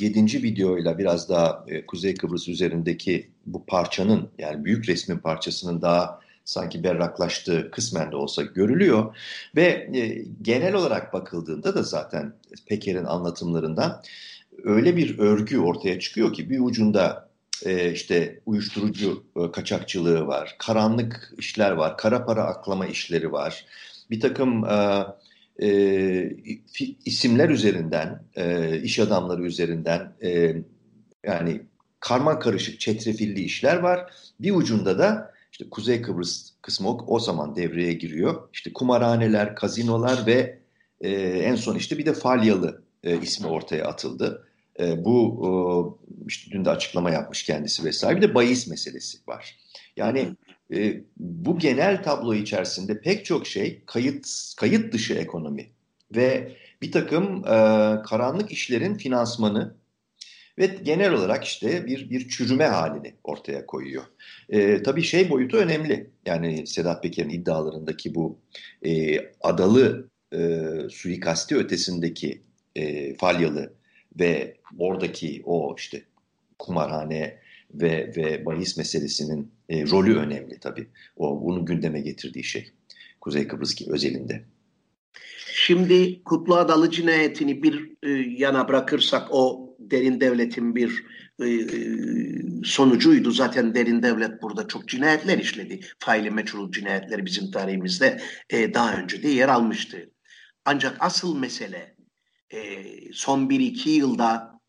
yedinci 0.05 0.43
videoyla 0.43 0.99
biraz 0.99 1.29
daha 1.29 1.65
e, 1.69 1.87
Kuzey 1.87 2.15
Kıbrıs 2.15 2.49
üzerindeki 2.49 3.31
bu 3.47 3.67
parçanın 3.67 4.29
yani 4.39 4.65
büyük 4.65 4.89
resmin 4.89 5.19
parçasının 5.19 5.83
daha 5.83 6.21
sanki 6.45 6.85
berraklaştığı 6.85 7.71
kısmen 7.71 8.13
de 8.13 8.17
olsa 8.17 8.43
görülüyor. 8.43 9.17
Ve 9.57 9.91
e, 9.95 10.25
genel 10.43 10.75
olarak 10.75 11.13
bakıldığında 11.13 11.75
da 11.75 11.83
zaten 11.83 12.35
Peker'in 12.67 13.05
anlatımlarından 13.05 14.03
öyle 14.65 14.97
bir 14.97 15.19
örgü 15.19 15.59
ortaya 15.59 16.01
çıkıyor 16.01 16.33
ki 16.33 16.51
bir 16.51 16.61
ucunda 16.61 17.29
e, 17.65 17.93
işte 17.93 18.41
uyuşturucu 18.47 19.25
kaçakçılığı 19.53 20.27
var, 20.27 20.57
karanlık 20.59 21.35
işler 21.39 21.71
var, 21.71 21.97
kara 21.97 22.25
para 22.25 22.45
aklama 22.45 22.87
işleri 22.87 23.33
var. 23.33 23.65
Bir 24.11 24.21
takım 24.21 24.65
e, 25.63 26.31
isimler 27.05 27.49
üzerinden, 27.49 28.23
e, 28.37 28.77
iş 28.83 28.99
adamları 28.99 29.43
üzerinden 29.43 30.13
e, 30.23 30.57
yani 31.27 31.63
karman 32.01 32.39
karışık 32.39 32.81
çetrefilli 32.81 33.41
işler 33.41 33.77
var. 33.77 34.13
Bir 34.41 34.55
ucunda 34.55 34.99
da 34.99 35.33
işte 35.53 35.71
Kuzey 35.71 36.03
Kıbrıs 36.03 36.51
kısmı 36.63 36.97
o 36.97 37.19
zaman 37.21 37.57
devreye 37.57 37.93
giriyor. 37.93 38.49
İşte 38.53 38.73
kumarhaneler, 38.73 39.57
kazinolar 39.57 40.27
ve 40.27 40.59
e, 41.01 41.11
en 41.21 41.55
son 41.55 41.77
işte 41.77 41.99
bir 41.99 42.07
de 42.07 42.13
Falyalı 42.13 42.83
e, 43.05 43.21
ismi 43.21 43.47
ortaya 43.47 43.85
atıldı. 43.85 44.49
E, 44.81 45.05
bu 45.05 45.43
e, 45.45 45.51
işte 46.29 46.51
dün 46.51 46.65
de 46.65 46.71
açıklama 46.71 47.11
yapmış 47.11 47.43
kendisi 47.43 47.85
vesaire. 47.85 48.17
Bir 48.17 48.23
de 48.23 48.35
bahis 48.35 48.67
meselesi 48.67 49.19
var. 49.29 49.57
Yani 49.97 50.29
e, 50.75 51.01
bu 51.17 51.59
genel 51.59 52.03
tablo 52.03 52.35
içerisinde 52.35 53.01
pek 53.01 53.25
çok 53.25 53.47
şey 53.47 53.83
kayıt 53.87 54.27
kayıt 54.57 54.93
dışı 54.93 55.15
ekonomi 55.15 55.67
ve 56.17 56.57
bir 56.83 56.93
takım 56.93 57.45
e, 57.45 57.49
karanlık 58.03 58.53
işlerin 58.53 58.95
finansmanı 58.95 59.75
ve 60.59 60.67
genel 60.67 61.13
olarak 61.13 61.45
işte 61.45 61.87
bir 61.87 62.11
bir 62.11 62.29
çürüme 62.29 62.67
halini 62.67 63.15
ortaya 63.25 63.67
koyuyor. 63.67 64.05
E, 64.49 64.83
tabii 64.83 65.03
şey 65.03 65.31
boyutu 65.31 65.57
önemli. 65.57 66.11
Yani 66.27 66.67
Sedat 66.67 67.03
Peker'in 67.03 67.31
iddialarındaki 67.31 68.15
bu 68.15 68.39
e, 68.87 69.19
adalı 69.41 70.09
e, 70.33 70.61
suikasti 70.91 71.57
ötesindeki 71.57 72.43
e, 72.77 73.15
falyalı 73.15 73.73
ve 74.21 74.57
oradaki 74.79 75.43
o 75.45 75.75
işte 75.79 76.03
kumarhane 76.59 77.39
ve 77.75 78.13
ve 78.17 78.47
bahis 78.47 78.77
meselesinin 78.77 79.53
e, 79.69 79.91
rolü 79.91 80.17
önemli 80.17 80.61
tabii. 80.61 80.89
O 81.17 81.43
bunu 81.45 81.67
gündeme 81.67 82.01
getirdiği 82.01 82.45
şey. 82.45 82.73
Kuzey 83.21 83.49
Kıbrıs 83.49 83.89
özelinde. 83.89 84.45
Şimdi 85.53 86.25
Kutlu 86.25 86.57
Adalı 86.57 86.91
cinayetini 86.91 87.63
bir 87.63 87.93
e, 88.03 88.11
yana 88.39 88.69
bırakırsak 88.69 89.29
o 89.31 89.75
derin 89.79 90.21
devletin 90.21 90.77
bir 90.77 91.05
e, 91.41 91.49
e, 91.49 91.67
sonucuydu. 92.65 93.31
Zaten 93.31 93.75
derin 93.75 94.03
devlet 94.03 94.43
burada 94.43 94.69
çok 94.69 94.89
cinayetler 94.89 95.39
işledi. 95.39 95.81
Faili 95.99 96.31
meçhul 96.31 96.73
cinayetleri 96.73 97.27
bizim 97.27 97.51
tarihimizde 97.51 98.21
e, 98.51 98.75
daha 98.75 98.97
önce 98.97 99.23
de 99.23 99.29
yer 99.29 99.49
almıştı. 99.49 100.11
Ancak 100.65 100.97
asıl 101.01 101.39
mesele 101.39 101.97
e, 102.51 102.59
son 103.13 103.51
bir 103.51 103.61
iki 103.61 103.91
yılda 103.91 104.61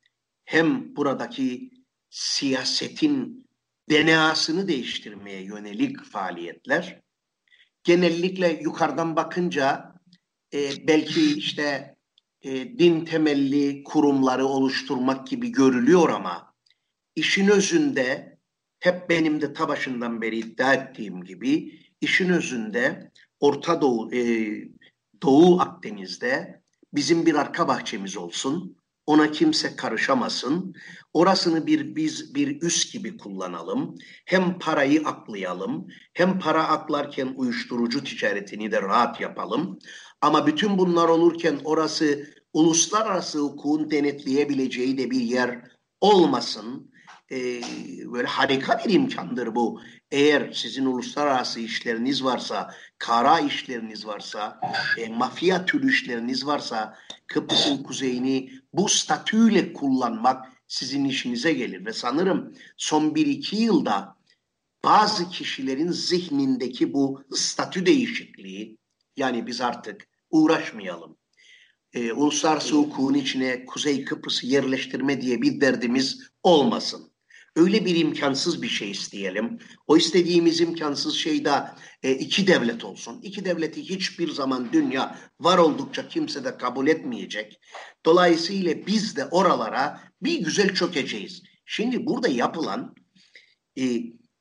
hem 0.46 0.96
buradaki 0.96 1.69
siyasetin 2.10 3.48
DNA'sını 3.90 4.68
değiştirmeye 4.68 5.42
yönelik 5.42 6.04
faaliyetler 6.04 7.02
genellikle 7.84 8.60
yukarıdan 8.62 9.16
bakınca 9.16 9.94
e, 10.54 10.88
belki 10.88 11.38
işte 11.38 11.96
e, 12.42 12.78
din 12.80 13.06
temelli 13.06 13.84
kurumları 13.84 14.46
oluşturmak 14.46 15.28
gibi 15.28 15.52
görülüyor 15.52 16.10
ama 16.10 16.54
işin 17.16 17.48
özünde 17.48 18.38
hep 18.80 19.10
benim 19.10 19.42
de 19.42 19.54
ta 19.54 19.68
başından 19.68 20.22
beri 20.22 20.38
iddia 20.38 20.74
ettiğim 20.74 21.24
gibi 21.24 21.80
işin 22.02 22.30
özünde 22.30 23.12
Orta 23.40 23.82
Doğu, 23.82 24.14
e, 24.14 24.52
Doğu 25.22 25.60
Akdeniz'de 25.60 26.62
bizim 26.94 27.26
bir 27.26 27.36
arka 27.36 27.68
bahçemiz 27.68 28.18
olsun. 28.18 28.78
Ona 29.10 29.32
kimse 29.32 29.76
karışamasın. 29.76 30.76
Orasını 31.14 31.68
bir 31.68 31.96
biz 31.96 32.36
bir 32.36 32.62
üs 32.62 32.94
gibi 32.94 33.18
kullanalım. 33.18 33.96
Hem 34.26 34.60
parayı 34.60 35.02
aklayalım, 35.06 35.88
hem 36.14 36.40
para 36.40 36.64
aklarken 36.68 37.34
uyuşturucu 37.36 38.04
ticaretini 38.04 38.72
de 38.72 38.82
rahat 38.82 39.22
yapalım. 39.22 39.80
Ama 40.22 40.48
bütün 40.48 40.78
bunlar 40.78 41.10
olurken 41.10 41.60
orası 41.64 42.28
uluslararası 42.54 43.40
hukukun 43.40 43.92
denetleyebileceği 43.92 44.98
de 44.98 45.12
bir 45.12 45.22
yer 45.22 45.62
olmasın. 46.02 46.92
e, 47.32 47.62
böyle 48.14 48.28
harika 48.28 48.80
bir 48.86 48.94
imkandır 48.94 49.56
bu. 49.56 49.82
Eğer 50.12 50.52
sizin 50.54 50.86
uluslararası 50.86 51.60
işleriniz 51.60 52.24
varsa, 52.24 52.74
kara 52.98 53.40
işleriniz 53.40 54.06
varsa, 54.08 54.60
e, 54.98 55.10
mafya 55.10 55.66
türü 55.66 55.90
işleriniz 55.90 56.46
varsa 56.46 56.98
Kıbrıs'ın 57.28 57.84
kuzeyini 57.84 58.59
bu 58.74 58.90
statüyle 58.90 59.74
kullanmak 59.74 60.46
sizin 60.68 61.06
işinize 61.06 61.54
gelir. 61.54 61.86
Ve 61.86 61.94
sanırım 61.94 62.54
son 62.78 63.16
bir 63.16 63.26
iki 63.26 63.56
yılda 63.56 64.16
bazı 64.84 65.30
kişilerin 65.30 65.92
zihnindeki 65.92 66.94
bu 66.94 67.24
statü 67.32 67.86
değişikliği 67.86 68.78
yani 69.18 69.48
biz 69.48 69.62
artık 69.62 70.08
uğraşmayalım. 70.30 71.18
E, 71.94 72.14
uluslararası 72.14 72.76
hukukun 72.76 73.14
içine 73.14 73.66
Kuzey 73.66 74.06
Kıbrıs'ı 74.06 74.48
yerleştirme 74.48 75.22
diye 75.22 75.42
bir 75.42 75.62
derdimiz 75.62 76.20
olmasın. 76.44 77.09
Öyle 77.60 77.86
bir 77.86 77.96
imkansız 77.96 78.62
bir 78.62 78.68
şey 78.68 78.92
isteyelim. 78.92 79.60
O 79.88 79.98
istediğimiz 79.98 80.62
imkansız 80.62 81.16
şey 81.16 81.46
de 81.46 81.64
e, 82.04 82.12
iki 82.12 82.48
devlet 82.48 82.86
olsun. 82.86 83.20
İki 83.24 83.46
devleti 83.46 83.90
hiçbir 83.90 84.32
zaman 84.32 84.74
dünya 84.74 85.20
var 85.40 85.58
oldukça 85.58 86.08
kimse 86.08 86.44
de 86.44 86.58
kabul 86.58 86.88
etmeyecek. 86.88 87.60
Dolayısıyla 88.06 88.88
biz 88.88 89.16
de 89.16 89.26
oralara 89.26 90.02
bir 90.22 90.40
güzel 90.40 90.74
çökeceğiz. 90.74 91.44
Şimdi 91.66 92.06
burada 92.06 92.28
yapılan 92.28 92.96
e, 93.80 93.84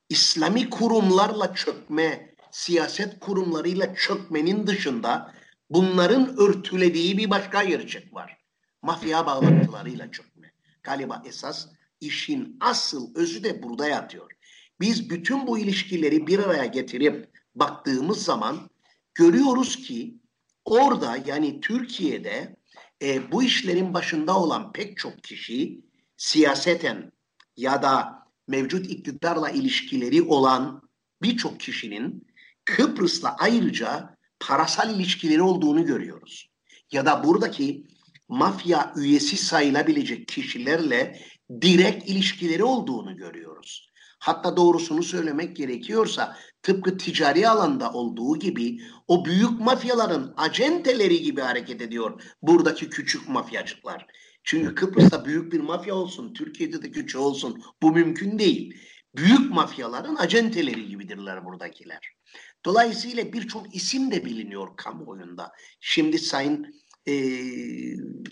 İslami 0.09 0.71
kurumlarla 0.71 1.55
çökme, 1.55 2.35
siyaset 2.51 3.21
kurumlarıyla 3.21 3.95
çökmenin 3.95 4.67
dışında 4.67 5.35
bunların 5.71 6.37
örtülediği 6.39 7.19
bir 7.19 7.31
başka 7.31 7.65
gerçek 7.65 8.15
var. 8.15 8.39
Mafya 8.83 9.27
bağlantılarıyla 9.27 10.11
çökme. 10.11 10.53
Galiba 10.83 11.23
esas 11.27 11.67
işin 12.00 12.57
asıl 12.61 13.14
özü 13.14 13.45
de 13.45 13.62
burada 13.62 13.88
yatıyor. 13.88 14.31
Biz 14.81 15.11
bütün 15.11 15.47
bu 15.47 15.59
ilişkileri 15.59 16.26
bir 16.26 16.38
araya 16.38 16.67
getirip 16.67 17.28
baktığımız 17.55 18.23
zaman 18.23 18.71
görüyoruz 19.14 19.76
ki 19.76 20.14
orada 20.64 21.19
yani 21.26 21.61
Türkiye'de 21.61 22.57
e, 23.02 23.33
bu 23.33 23.43
işlerin 23.43 23.95
başında 23.95 24.38
olan 24.38 24.73
pek 24.73 24.97
çok 24.97 25.25
kişi 25.25 25.81
siyaseten 26.17 27.12
ya 27.57 27.83
da 27.83 28.19
mevcut 28.49 28.90
iktidarla 28.90 29.50
ilişkileri 29.50 30.23
olan 30.23 30.83
birçok 31.23 31.61
kişinin 31.61 32.26
Kıbrıs'la 32.64 33.37
ayrıca 33.38 34.17
parasal 34.40 34.95
ilişkileri 34.95 35.43
olduğunu 35.43 35.87
görüyoruz. 35.87 36.50
Ya 36.93 37.07
da 37.07 37.25
buradaki 37.25 37.87
mafya 38.28 38.93
üyesi 38.97 39.37
sayılabilecek 39.37 40.28
kişilerle 40.28 41.21
direkt 41.61 42.09
ilişkileri 42.09 42.64
olduğunu 42.64 43.17
görüyoruz. 43.17 43.88
Hatta 44.19 44.57
doğrusunu 44.57 45.02
söylemek 45.02 45.57
gerekiyorsa 45.57 46.37
tıpkı 46.62 46.99
ticari 46.99 47.49
alanda 47.49 47.93
olduğu 47.93 48.38
gibi 48.38 48.81
o 49.09 49.25
büyük 49.25 49.61
mafyaların 49.61 50.35
acenteleri 50.37 51.23
gibi 51.23 51.40
hareket 51.40 51.83
ediyor 51.83 52.23
buradaki 52.43 52.90
küçük 52.90 53.28
mafyacıklar. 53.28 54.07
Çünkü 54.45 54.75
Kıbrıs'ta 54.75 55.25
büyük 55.25 55.52
bir 55.52 55.61
mafya 55.61 55.95
olsun, 55.95 56.33
Türkiye'de 56.35 56.83
de 56.83 56.90
küçük 56.90 57.21
olsun 57.21 57.62
bu 57.83 57.93
mümkün 57.93 58.38
değil. 58.38 58.75
Büyük 59.17 59.50
mafyaların 59.52 60.17
acenteleri 60.17 60.88
gibidirler 60.88 61.45
buradakiler. 61.45 62.00
Dolayısıyla 62.64 63.33
birçok 63.33 63.75
isim 63.75 64.11
de 64.11 64.25
biliniyor 64.25 64.76
kamuoyunda. 64.76 65.52
Şimdi 65.81 66.19
Sayın 66.19 66.75
e, 67.09 67.14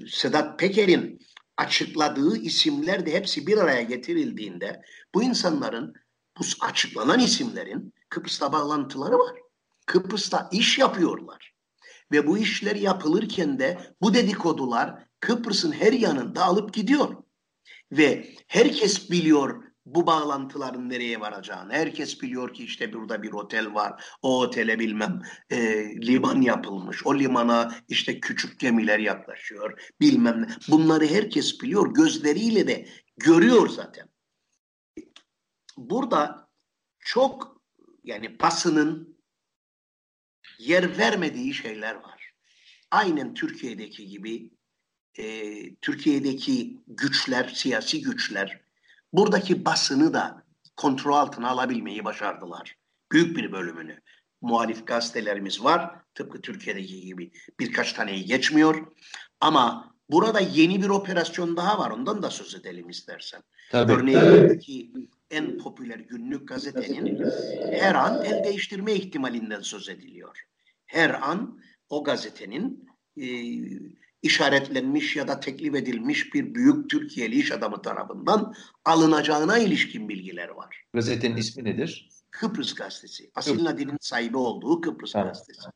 Sedat 0.08 0.58
Peker'in 0.58 1.20
açıkladığı 1.56 2.36
isimler 2.36 3.06
de 3.06 3.12
hepsi 3.12 3.46
bir 3.46 3.58
araya 3.58 3.82
getirildiğinde 3.82 4.82
bu 5.14 5.22
insanların, 5.22 5.94
bu 6.38 6.42
açıklanan 6.60 7.20
isimlerin 7.20 7.94
Kıbrıs'ta 8.08 8.52
bağlantıları 8.52 9.18
var. 9.18 9.36
Kıbrıs'ta 9.86 10.48
iş 10.52 10.78
yapıyorlar. 10.78 11.54
Ve 12.12 12.26
bu 12.26 12.38
işler 12.38 12.76
yapılırken 12.76 13.58
de 13.58 13.94
bu 14.02 14.14
dedikodular 14.14 15.06
Kıbrıs'ın 15.20 15.72
her 15.72 15.92
yanında 15.92 16.44
alıp 16.44 16.74
gidiyor. 16.74 17.16
Ve 17.92 18.34
herkes 18.46 19.10
biliyor 19.10 19.64
bu 19.86 20.06
bağlantıların 20.06 20.88
nereye 20.88 21.20
varacağını. 21.20 21.72
Herkes 21.72 22.22
biliyor 22.22 22.54
ki 22.54 22.64
işte 22.64 22.92
burada 22.92 23.22
bir 23.22 23.32
otel 23.32 23.74
var. 23.74 24.04
O 24.22 24.40
otele 24.40 24.78
bilmem 24.78 25.22
e, 25.50 25.56
liman 26.06 26.40
yapılmış. 26.40 27.06
O 27.06 27.18
limana 27.18 27.74
işte 27.88 28.20
küçük 28.20 28.60
gemiler 28.60 28.98
yaklaşıyor. 28.98 29.92
Bilmem 30.00 30.42
ne. 30.42 30.48
Bunları 30.68 31.06
herkes 31.06 31.60
biliyor. 31.60 31.94
Gözleriyle 31.94 32.66
de 32.66 32.88
görüyor 33.16 33.68
zaten. 33.68 34.08
Burada 35.76 36.48
çok 36.98 37.62
yani 38.04 38.40
basının 38.40 39.18
yer 40.58 40.98
vermediği 40.98 41.54
şeyler 41.54 41.94
var. 41.94 42.32
Aynen 42.90 43.34
Türkiye'deki 43.34 44.08
gibi 44.08 44.50
e, 45.18 45.74
Türkiye'deki 45.74 46.80
güçler, 46.86 47.48
siyasi 47.48 48.02
güçler 48.02 48.65
buradaki 49.16 49.64
basını 49.64 50.14
da 50.14 50.42
kontrol 50.76 51.14
altına 51.14 51.48
alabilmeyi 51.48 52.04
başardılar. 52.04 52.76
Büyük 53.12 53.36
bir 53.36 53.52
bölümünü. 53.52 54.00
Muhalif 54.40 54.86
gazetelerimiz 54.86 55.64
var. 55.64 55.90
Tıpkı 56.14 56.40
Türkiye'deki 56.40 57.00
gibi 57.00 57.30
birkaç 57.60 57.92
taneyi 57.92 58.24
geçmiyor. 58.24 58.86
Ama 59.40 59.94
burada 60.10 60.40
yeni 60.40 60.82
bir 60.82 60.88
operasyon 60.88 61.56
daha 61.56 61.78
var. 61.78 61.90
Ondan 61.90 62.22
da 62.22 62.30
söz 62.30 62.54
edelim 62.54 62.88
istersen. 62.88 63.42
Tabii. 63.70 63.92
Örneğin 63.92 65.10
en 65.30 65.58
popüler 65.58 65.98
günlük 65.98 66.48
gazetenin 66.48 67.30
her 67.72 67.94
an 67.94 68.24
el 68.24 68.44
değiştirme 68.44 68.92
ihtimalinden 68.94 69.60
söz 69.60 69.88
ediliyor. 69.88 70.42
Her 70.86 71.10
an 71.10 71.60
o 71.88 72.04
gazetenin 72.04 72.88
e, 73.16 73.26
işaretlenmiş 74.22 75.16
ya 75.16 75.28
da 75.28 75.40
teklif 75.40 75.74
edilmiş 75.74 76.34
bir 76.34 76.54
büyük 76.54 76.90
Türkiye'li 76.90 77.38
iş 77.38 77.52
adamı 77.52 77.82
tarafından 77.82 78.54
alınacağına 78.84 79.58
ilişkin 79.58 80.08
bilgiler 80.08 80.48
var. 80.48 80.84
Gazetenin 80.94 81.36
ismi 81.36 81.64
nedir? 81.64 82.08
Kıbrıs 82.30 82.74
Gazetesi. 82.74 83.30
Asil 83.34 83.64
Nadir'in 83.64 83.98
sahibi 84.00 84.36
olduğu 84.36 84.80
Kıbrıs 84.80 85.12
tamam. 85.12 85.28
Gazetesi. 85.28 85.68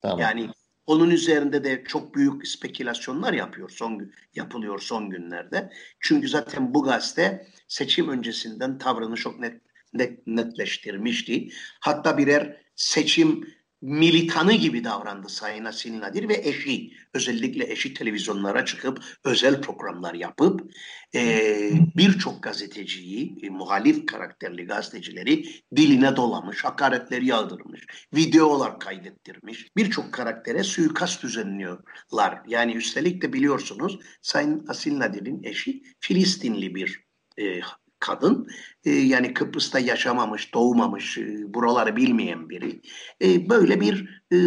Tamam. 0.00 0.18
Yani 0.18 0.50
onun 0.86 1.10
üzerinde 1.10 1.64
de 1.64 1.84
çok 1.84 2.14
büyük 2.14 2.48
spekülasyonlar 2.48 3.32
yapıyor 3.32 3.70
son 3.70 4.12
yapılıyor 4.34 4.78
son 4.78 5.10
günlerde. 5.10 5.72
Çünkü 6.00 6.28
zaten 6.28 6.74
bu 6.74 6.82
gazete 6.82 7.46
seçim 7.68 8.08
öncesinden 8.08 8.78
tavrını 8.78 9.16
çok 9.16 9.38
net, 9.38 9.62
net 9.92 10.26
netleştirmişti. 10.26 11.48
Hatta 11.80 12.18
birer 12.18 12.62
seçim 12.76 13.57
militanı 13.82 14.52
gibi 14.52 14.84
davrandı 14.84 15.28
Sayın 15.28 15.64
Asil 15.64 16.00
Nadir 16.00 16.28
ve 16.28 16.40
eşi 16.44 16.90
özellikle 17.14 17.72
eşi 17.72 17.94
televizyonlara 17.94 18.64
çıkıp 18.64 19.04
özel 19.24 19.60
programlar 19.60 20.14
yapıp 20.14 20.72
e, 21.14 21.70
birçok 21.96 22.42
gazeteciyi 22.42 23.36
e, 23.42 23.48
muhalif 23.50 24.06
karakterli 24.06 24.64
gazetecileri 24.64 25.44
diline 25.76 26.16
dolamış, 26.16 26.64
hakaretleri 26.64 27.26
yağdırmış, 27.26 27.86
videolar 28.14 28.80
kaydettirmiş. 28.80 29.68
Birçok 29.76 30.12
karaktere 30.12 30.62
suikast 30.62 31.22
düzenliyorlar. 31.22 32.42
Yani 32.46 32.72
üstelik 32.72 33.22
de 33.22 33.32
biliyorsunuz 33.32 33.98
Sayın 34.22 34.66
Asil 34.68 34.98
Nadir'in 34.98 35.42
eşi 35.42 35.82
Filistinli 36.00 36.74
bir 36.74 37.04
e, 37.36 37.60
kadın 38.00 38.48
e, 38.84 38.90
yani 38.90 39.34
Kıbrıs'ta 39.34 39.78
yaşamamış, 39.78 40.54
doğmamış, 40.54 41.18
e, 41.18 41.54
buraları 41.54 41.96
bilmeyen 41.96 42.50
biri. 42.50 42.80
E, 43.22 43.50
böyle 43.50 43.80
bir 43.80 44.22
e, 44.32 44.38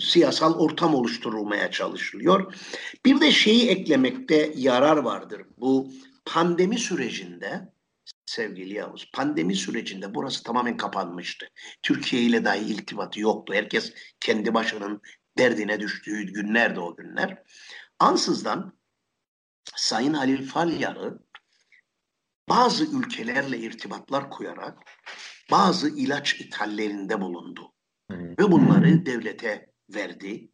siyasal 0.00 0.58
ortam 0.58 0.94
oluşturulmaya 0.94 1.70
çalışılıyor. 1.70 2.54
Bir 3.04 3.20
de 3.20 3.30
şeyi 3.30 3.68
eklemekte 3.68 4.52
yarar 4.56 4.96
vardır. 4.96 5.42
Bu 5.58 5.92
pandemi 6.24 6.78
sürecinde 6.78 7.74
sevgili 8.26 8.74
Yavuz, 8.74 9.10
pandemi 9.12 9.56
sürecinde 9.56 10.14
burası 10.14 10.42
tamamen 10.42 10.76
kapanmıştı. 10.76 11.46
Türkiye 11.82 12.22
ile 12.22 12.44
dahi 12.44 12.58
iltifatı 12.58 13.20
yoktu. 13.20 13.54
Herkes 13.54 13.92
kendi 14.20 14.54
başının 14.54 15.00
derdine 15.38 15.80
düştüğü 15.80 16.22
günlerdi 16.22 16.80
o 16.80 16.96
günler. 16.96 17.42
Ansızdan 17.98 18.78
Sayın 19.76 20.14
Halil 20.14 20.46
Falyar'ı 20.46 21.18
bazı 22.48 22.98
ülkelerle 22.98 23.58
irtibatlar 23.58 24.30
koyarak 24.30 24.78
bazı 25.50 25.88
ilaç 25.88 26.40
ithallerinde 26.40 27.20
bulundu. 27.20 27.72
Ve 28.10 28.52
bunları 28.52 29.06
devlete 29.06 29.66
verdi. 29.94 30.50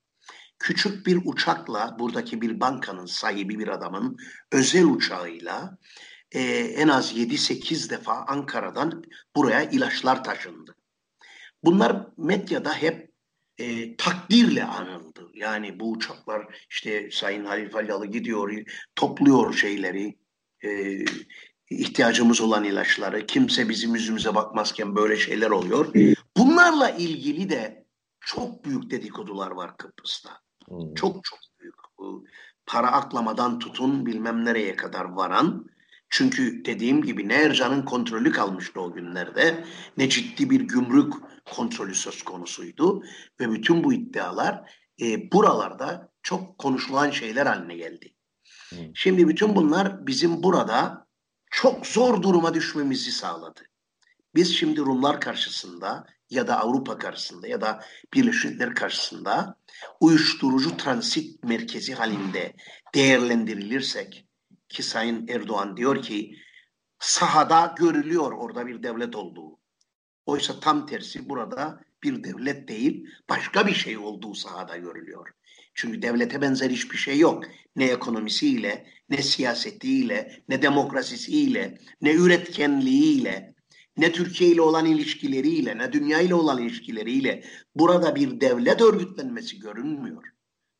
Küçük 0.58 1.06
bir 1.06 1.18
uçakla 1.24 1.96
buradaki 1.98 2.40
bir 2.40 2.60
bankanın 2.60 3.06
sahibi 3.06 3.58
bir 3.58 3.68
adamın 3.68 4.16
özel 4.52 4.84
uçağıyla 4.84 5.78
e, 6.32 6.40
en 6.52 6.88
az 6.88 7.16
7-8 7.16 7.90
defa 7.90 8.12
Ankara'dan 8.12 9.02
buraya 9.36 9.62
ilaçlar 9.62 10.24
taşındı. 10.24 10.76
Bunlar 11.64 12.06
medyada 12.16 12.74
hep 12.74 13.10
e, 13.58 13.96
takdirle 13.96 14.64
anıldı. 14.64 15.30
Yani 15.34 15.80
bu 15.80 15.90
uçaklar 15.90 16.66
işte 16.70 17.10
Sayın 17.10 17.44
Halil 17.44 17.70
Falyalı 17.70 18.06
gidiyor, 18.06 18.64
topluyor 18.96 19.54
şeyleri, 19.54 20.18
e, 20.64 20.98
ihtiyacımız 21.70 22.40
olan 22.40 22.64
ilaçları, 22.64 23.26
kimse 23.26 23.68
bizim 23.68 23.94
yüzümüze 23.94 24.34
bakmazken 24.34 24.96
böyle 24.96 25.16
şeyler 25.16 25.50
oluyor. 25.50 25.94
Bunlarla 26.36 26.90
ilgili 26.90 27.50
de 27.50 27.86
çok 28.20 28.64
büyük 28.64 28.90
dedikodular 28.90 29.50
var 29.50 29.76
Kıbrıs'ta. 29.76 30.30
Hmm. 30.68 30.94
Çok 30.94 31.24
çok 31.24 31.38
büyük. 31.60 31.74
Para 32.66 32.92
aklamadan 32.92 33.58
tutun 33.58 34.06
bilmem 34.06 34.44
nereye 34.44 34.76
kadar 34.76 35.04
varan. 35.04 35.66
Çünkü 36.10 36.64
dediğim 36.64 37.02
gibi 37.02 37.28
ne 37.28 37.34
Ercan'ın 37.34 37.82
kontrolü 37.82 38.32
kalmıştı 38.32 38.80
o 38.80 38.92
günlerde 38.92 39.64
ne 39.96 40.08
ciddi 40.08 40.50
bir 40.50 40.60
gümrük 40.60 41.12
kontrolü 41.44 41.94
söz 41.94 42.22
konusuydu. 42.22 43.02
Ve 43.40 43.50
bütün 43.52 43.84
bu 43.84 43.92
iddialar 43.92 44.70
e, 45.02 45.32
buralarda 45.32 46.12
çok 46.22 46.58
konuşulan 46.58 47.10
şeyler 47.10 47.46
haline 47.46 47.76
geldi. 47.76 48.14
Şimdi 48.94 49.28
bütün 49.28 49.56
bunlar 49.56 50.06
bizim 50.06 50.42
burada 50.42 51.06
çok 51.50 51.86
zor 51.86 52.22
duruma 52.22 52.54
düşmemizi 52.54 53.12
sağladı. 53.12 53.60
Biz 54.34 54.56
şimdi 54.56 54.80
Rumlar 54.80 55.20
karşısında 55.20 56.06
ya 56.30 56.48
da 56.48 56.60
Avrupa 56.60 56.98
karşısında 56.98 57.48
ya 57.48 57.60
da 57.60 57.84
Birleşik 58.14 58.44
Milletler 58.44 58.74
karşısında 58.74 59.56
uyuşturucu 60.00 60.76
transit 60.76 61.44
merkezi 61.44 61.94
halinde 61.94 62.52
değerlendirilirsek 62.94 64.26
ki 64.68 64.82
Sayın 64.82 65.28
Erdoğan 65.28 65.76
diyor 65.76 66.02
ki 66.02 66.36
sahada 66.98 67.74
görülüyor 67.78 68.32
orada 68.32 68.66
bir 68.66 68.82
devlet 68.82 69.16
olduğu. 69.16 69.58
Oysa 70.26 70.60
tam 70.60 70.86
tersi 70.86 71.28
burada 71.28 71.80
bir 72.02 72.24
devlet 72.24 72.68
değil 72.68 73.06
başka 73.28 73.66
bir 73.66 73.74
şey 73.74 73.98
olduğu 73.98 74.34
sahada 74.34 74.76
görülüyor. 74.76 75.28
Çünkü 75.74 76.02
devlete 76.02 76.40
benzer 76.40 76.70
hiçbir 76.70 76.96
şey 76.96 77.18
yok. 77.18 77.44
Ne 77.76 77.84
ekonomisiyle, 77.84 78.86
ne 79.10 79.22
siyasetiyle, 79.22 80.42
ne 80.48 80.62
demokrasisiyle, 80.62 81.78
ne 82.00 82.12
üretkenliğiyle, 82.14 83.54
ne 83.96 84.12
Türkiye 84.12 84.50
ile 84.50 84.60
olan 84.62 84.86
ilişkileriyle, 84.86 85.78
ne 85.78 85.92
dünya 85.92 86.20
ile 86.20 86.34
olan 86.34 86.62
ilişkileriyle 86.62 87.44
burada 87.74 88.14
bir 88.14 88.40
devlet 88.40 88.80
örgütlenmesi 88.80 89.58
görünmüyor. 89.58 90.24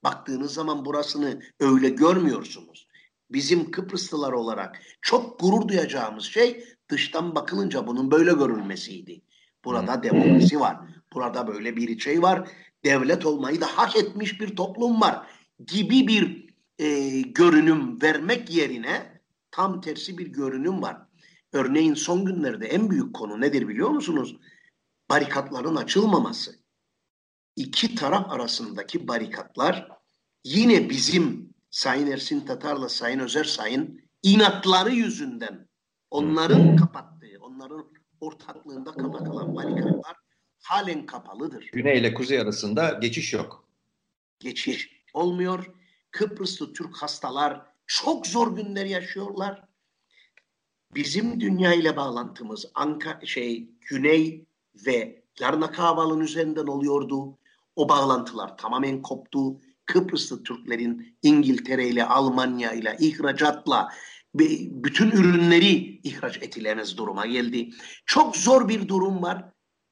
Baktığınız 0.05 0.55
zaman 0.55 0.85
burasını 0.85 1.42
öyle 1.61 1.88
görmüyorsunuz. 1.88 2.88
Bizim 3.31 3.70
Kıbrıslılar 3.70 4.33
olarak 4.33 4.83
çok 5.03 5.40
gurur 5.40 5.68
duyacağımız 5.68 6.24
şey 6.24 6.64
dıştan 6.88 7.35
bakılınca 7.35 7.87
bunun 7.87 8.11
böyle 8.11 8.33
görülmesiydi. 8.33 9.22
Burada 9.64 10.03
demokrasi 10.03 10.61
var. 10.61 10.76
Burada 11.12 11.46
böyle 11.46 11.76
bir 11.76 11.98
şey 11.98 12.22
var. 12.22 12.50
Devlet 12.85 13.27
olmayı 13.27 13.61
da 13.61 13.66
hak 13.66 13.97
etmiş 13.97 14.40
bir 14.40 14.57
toplum 14.57 15.01
var 15.01 15.27
gibi 15.66 16.09
bir 16.09 16.51
e, 16.79 17.21
görünüm 17.21 18.03
vermek 18.03 18.51
yerine 18.51 19.21
tam 19.51 19.81
tersi 19.81 20.19
bir 20.19 20.27
görünüm 20.27 20.83
var. 20.83 20.97
Örneğin 21.53 21.95
son 21.95 22.25
günlerde 22.25 22.66
en 22.66 22.90
büyük 22.90 23.14
konu 23.14 23.40
nedir 23.40 23.69
biliyor 23.69 23.90
musunuz? 23.90 24.37
Barikatların 25.11 25.77
açılmaması. 25.77 26.61
İki 27.57 27.95
taraf 27.95 28.33
arasındaki 28.33 29.09
barikatlar 29.09 29.88
yine 30.45 30.90
bizim 30.90 31.55
Sayın 31.71 32.07
Ersin 32.07 32.40
Tatar'la 32.40 32.88
Sayın 32.88 33.19
Özer 33.19 33.45
Sayın 33.45 34.01
inatları 34.23 34.90
yüzünden 34.90 35.69
onların 36.11 36.77
kapattığı, 36.77 37.38
onların 37.40 37.93
ortaklığında 38.21 38.93
kapatılan 38.93 39.57
barikatlar 39.57 40.19
halen 40.61 41.07
kapalıdır. 41.07 41.68
Güney 41.73 41.99
ile 41.99 42.14
kuzey 42.14 42.40
arasında 42.40 42.90
geçiş 42.90 43.33
yok. 43.33 43.68
Geçiş 44.40 45.03
olmuyor. 45.14 45.66
Kıbrıslı 46.11 46.73
Türk 46.73 46.96
hastalar 46.96 47.62
çok 47.87 48.27
zor 48.27 48.57
günler 48.57 48.87
yaşıyorlar. 48.87 49.64
Bizim 50.94 51.40
dünya 51.40 51.75
ile 51.75 51.96
bağlantımız 51.96 52.66
Anka 52.75 53.20
şey 53.25 53.68
Güney 53.81 54.44
ve 54.87 55.23
Larnaka 55.40 55.83
Havaalanı 55.83 56.25
üzerinden 56.25 56.66
oluyordu. 56.66 57.38
O 57.77 57.88
bağlantılar 57.88 58.57
tamamen 58.57 59.03
koptu. 59.03 59.61
Kıbrıslı 59.87 60.42
Türklerin 60.42 61.16
İngiltere 61.23 61.88
ile 61.88 62.05
Almanya 62.05 62.73
ile 62.73 62.96
ihracatla 63.01 63.88
bütün 64.35 65.11
ürünleri 65.11 66.01
ihraç 66.05 66.37
edilemez 66.42 66.96
duruma 66.96 67.27
geldi. 67.27 67.70
Çok 68.07 68.37
zor 68.37 68.68
bir 68.68 68.88
durum 68.88 69.23
var 69.23 69.44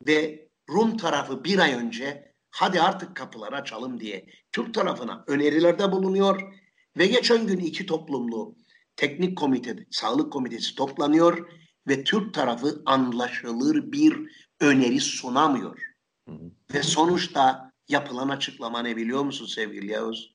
ve 0.07 0.48
Rum 0.71 0.97
tarafı 0.97 1.45
bir 1.45 1.59
ay 1.59 1.75
önce 1.75 2.35
hadi 2.51 2.81
artık 2.81 3.17
kapıları 3.17 3.57
açalım 3.57 4.01
diye 4.01 4.27
Türk 4.53 4.75
tarafına 4.75 5.25
önerilerde 5.27 5.93
bulunuyor 5.93 6.55
ve 6.97 7.07
geçen 7.07 7.47
gün 7.47 7.59
iki 7.59 7.87
toplumlu 7.87 8.57
teknik 8.97 9.39
komite, 9.39 9.87
sağlık 9.91 10.33
komitesi 10.33 10.75
toplanıyor 10.75 11.53
ve 11.89 12.05
Türk 12.05 12.35
tarafı 12.35 12.83
anlaşılır 12.87 13.93
bir 13.93 14.31
öneri 14.61 15.01
sunamıyor. 15.01 15.83
Hı 16.29 16.35
hı. 16.35 16.51
Ve 16.75 16.83
sonuçta 16.83 17.73
yapılan 17.89 18.29
açıklama 18.29 18.83
ne 18.83 18.97
biliyor 18.97 19.25
musun 19.25 19.47
sevgili 19.47 19.91
Yavuz? 19.91 20.35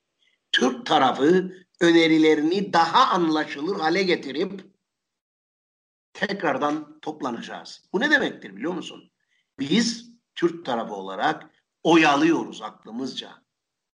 Türk 0.52 0.86
tarafı 0.86 1.54
önerilerini 1.82 2.74
daha 2.74 3.14
anlaşılır 3.14 3.80
hale 3.80 4.04
getirip 4.04 4.66
tekrardan 6.14 7.00
toplanacağız. 7.02 7.84
Bu 7.94 8.00
ne 8.00 8.12
demektir 8.12 8.56
biliyor 8.56 8.74
musun? 8.74 9.12
Biz 9.60 10.13
Türk 10.36 10.66
tarafı 10.66 10.94
olarak 10.94 11.50
oyalıyoruz 11.84 12.62
aklımızca. 12.62 13.44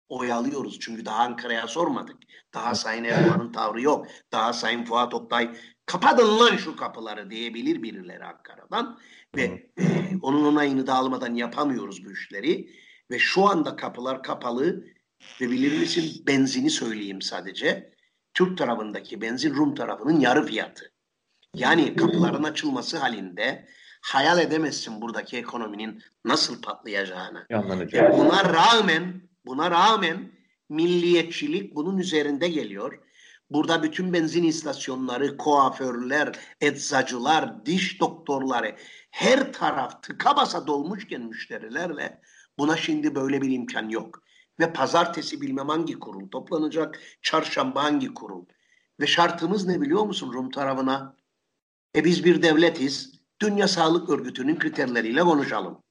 Oyalıyoruz 0.09 0.79
çünkü 0.79 1.05
daha 1.05 1.23
Ankara'ya 1.23 1.67
sormadık. 1.67 2.17
Daha 2.53 2.75
Sayın 2.75 3.03
Erdoğan'ın 3.03 3.51
tavrı 3.51 3.81
yok. 3.81 4.07
Daha 4.31 4.53
Sayın 4.53 4.85
Fuat 4.85 5.13
Oktay 5.13 5.55
kapatın 5.85 6.39
lan 6.39 6.57
şu 6.57 6.75
kapıları 6.75 7.29
diyebilir 7.29 7.83
birileri 7.83 8.25
Ankara'dan. 8.25 8.99
Ve 9.35 9.69
e, 9.79 9.83
onun 10.21 10.45
onayını 10.45 10.87
da 10.87 10.93
almadan 10.93 11.33
yapamıyoruz 11.33 12.05
bu 12.05 12.11
işleri. 12.11 12.69
Ve 13.11 13.19
şu 13.19 13.45
anda 13.45 13.75
kapılar 13.75 14.23
kapalı 14.23 14.85
ve 15.41 15.51
bilir 15.51 15.79
misin 15.79 16.23
benzini 16.27 16.69
söyleyeyim 16.69 17.21
sadece. 17.21 17.93
Türk 18.33 18.57
tarafındaki 18.57 19.21
benzin 19.21 19.55
Rum 19.55 19.75
tarafının 19.75 20.19
yarı 20.19 20.45
fiyatı. 20.45 20.93
Yani 21.55 21.95
kapıların 21.95 22.43
açılması 22.43 22.97
halinde 22.97 23.67
hayal 24.01 24.39
edemezsin 24.39 25.01
buradaki 25.01 25.37
ekonominin 25.37 26.03
nasıl 26.25 26.61
patlayacağını. 26.61 27.45
Ve 27.93 28.17
buna 28.17 28.53
rağmen 28.53 29.21
buna 29.45 29.71
rağmen 29.71 30.31
milliyetçilik 30.69 31.75
bunun 31.75 31.97
üzerinde 31.97 32.47
geliyor. 32.47 32.99
Burada 33.49 33.83
bütün 33.83 34.13
benzin 34.13 34.43
istasyonları, 34.43 35.37
kuaförler, 35.37 36.39
eczacılar, 36.61 37.65
diş 37.65 37.99
doktorları 37.99 38.75
her 39.11 39.53
taraf 39.53 40.03
tıka 40.03 40.35
basa 40.35 40.67
dolmuşken 40.67 41.21
müşterilerle 41.21 42.21
buna 42.59 42.77
şimdi 42.77 43.15
böyle 43.15 43.41
bir 43.41 43.51
imkan 43.51 43.89
yok. 43.89 44.23
Ve 44.59 44.73
pazartesi 44.73 45.41
bilmem 45.41 45.69
hangi 45.69 45.99
kurul 45.99 46.29
toplanacak, 46.29 46.99
çarşamba 47.21 47.83
hangi 47.83 48.13
kurul. 48.13 48.45
Ve 48.99 49.07
şartımız 49.07 49.67
ne 49.67 49.81
biliyor 49.81 50.05
musun 50.05 50.33
Rum 50.33 50.51
tarafına? 50.51 51.15
E 51.95 52.05
biz 52.05 52.25
bir 52.25 52.41
devletiz. 52.41 53.16
Dünya 53.41 53.67
Sağlık 53.67 54.09
Örgütü'nün 54.09 54.59
kriterleriyle 54.59 55.21
konuşalım. 55.21 55.83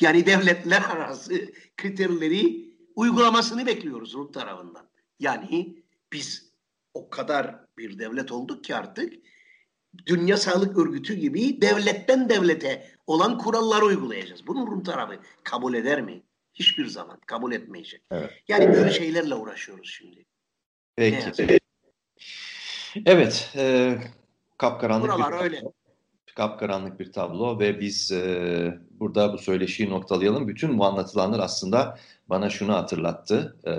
Yani 0.00 0.26
devletler 0.26 0.82
arası 0.90 1.52
kriterleri 1.76 2.74
uygulamasını 2.96 3.66
bekliyoruz 3.66 4.14
Rum 4.14 4.32
tarafından. 4.32 4.88
Yani 5.20 5.82
biz 6.12 6.52
o 6.94 7.10
kadar 7.10 7.56
bir 7.78 7.98
devlet 7.98 8.32
olduk 8.32 8.64
ki 8.64 8.74
artık 8.74 9.12
Dünya 10.06 10.36
Sağlık 10.36 10.78
Örgütü 10.78 11.14
gibi 11.14 11.60
devletten 11.60 12.28
devlete 12.28 12.90
olan 13.06 13.38
kuralları 13.38 13.84
uygulayacağız. 13.84 14.46
Bunu 14.46 14.66
Rum 14.66 14.82
tarafı 14.82 15.18
kabul 15.44 15.74
eder 15.74 16.02
mi? 16.02 16.22
Hiçbir 16.54 16.86
zaman 16.86 17.20
kabul 17.26 17.52
etmeyecek. 17.52 18.02
Evet. 18.10 18.30
Yani 18.48 18.68
böyle 18.68 18.90
şeylerle 18.90 19.34
uğraşıyoruz 19.34 19.90
şimdi. 19.90 20.24
Peki. 20.96 21.60
Evet. 23.06 23.52
E, 23.56 23.98
kapkaranlık 24.58 25.10
Buralar 25.10 25.32
bir 25.32 25.44
öyle. 25.44 25.62
Kapkaranlık 26.34 27.00
bir 27.00 27.12
tablo 27.12 27.58
ve 27.58 27.80
biz 27.80 28.12
e, 28.12 28.78
burada 29.00 29.32
bu 29.32 29.38
söyleşiyi 29.38 29.90
noktalayalım. 29.90 30.48
Bütün 30.48 30.78
bu 30.78 30.84
anlatılanlar 30.84 31.38
aslında 31.38 31.98
bana 32.28 32.50
şunu 32.50 32.74
hatırlattı. 32.74 33.56
E, 33.66 33.72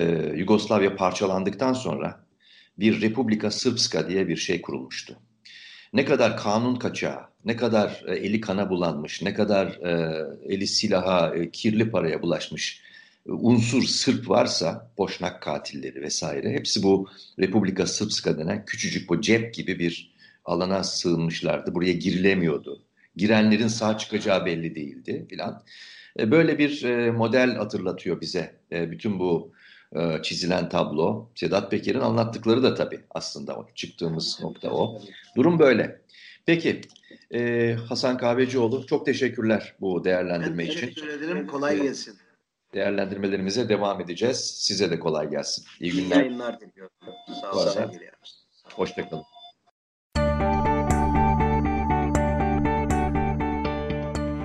e, 0.00 0.32
Yugoslavya 0.36 0.96
parçalandıktan 0.96 1.72
sonra 1.72 2.24
bir 2.78 3.00
Republika 3.00 3.50
Srpska 3.50 4.08
diye 4.08 4.28
bir 4.28 4.36
şey 4.36 4.62
kurulmuştu. 4.62 5.16
Ne 5.92 6.04
kadar 6.04 6.36
kanun 6.36 6.76
kaçağı, 6.76 7.20
ne 7.44 7.56
kadar 7.56 8.02
e, 8.06 8.14
eli 8.14 8.40
kana 8.40 8.70
bulanmış, 8.70 9.22
ne 9.22 9.34
kadar 9.34 9.66
e, 9.66 10.24
eli 10.48 10.66
silaha, 10.66 11.34
e, 11.36 11.50
kirli 11.50 11.90
paraya 11.90 12.22
bulaşmış 12.22 12.82
e, 13.26 13.32
unsur 13.32 13.82
Sırp 13.82 14.28
varsa, 14.28 14.90
boşnak 14.98 15.42
katilleri 15.42 16.02
vesaire 16.02 16.52
hepsi 16.52 16.82
bu 16.82 17.08
Republika 17.38 17.86
Srpska 17.86 18.38
denen 18.38 18.64
küçücük 18.64 19.08
bu 19.08 19.20
cep 19.20 19.54
gibi 19.54 19.78
bir 19.78 20.19
alana 20.44 20.84
sığınmışlardı. 20.84 21.74
Buraya 21.74 21.92
girilemiyordu. 21.92 22.82
Girenlerin 23.16 23.68
sağ 23.68 23.98
çıkacağı 23.98 24.46
belli 24.46 24.74
değildi 24.74 25.26
filan. 25.30 25.62
E, 26.18 26.30
böyle 26.30 26.58
bir 26.58 26.82
e, 26.84 27.10
model 27.10 27.56
hatırlatıyor 27.56 28.20
bize 28.20 28.54
bütün 28.72 29.18
bu 29.18 29.52
e, 29.96 30.22
çizilen 30.22 30.68
tablo. 30.68 31.28
Sedat 31.34 31.70
Peker'in 31.70 32.00
anlattıkları 32.00 32.62
da 32.62 32.74
tabii 32.74 33.00
aslında 33.10 33.56
o. 33.56 33.66
Çıktığımız 33.74 34.38
nokta 34.42 34.70
o. 34.70 35.02
Durum 35.36 35.58
böyle. 35.58 36.00
Peki 36.46 36.80
e, 37.34 37.72
Hasan 37.88 38.18
Kahvecioğlu 38.18 38.86
çok 38.86 39.06
teşekkürler 39.06 39.74
bu 39.80 40.04
değerlendirme 40.04 40.58
ben 40.58 40.64
için. 40.64 40.80
teşekkür 40.80 41.08
ederim. 41.08 41.46
Kolay 41.46 41.82
gelsin. 41.82 42.14
Değerlendirmelerimize 42.74 43.68
devam 43.68 44.00
edeceğiz. 44.00 44.36
Size 44.38 44.90
de 44.90 44.98
kolay 44.98 45.30
gelsin. 45.30 45.64
İyi 45.80 45.92
İyi 45.92 46.02
günler. 46.02 46.16
yayınlar 46.16 46.60
diliyorum. 46.60 46.96
Sağ 47.40 47.52
olun. 47.52 47.92
Hoşçakalın. 48.64 49.22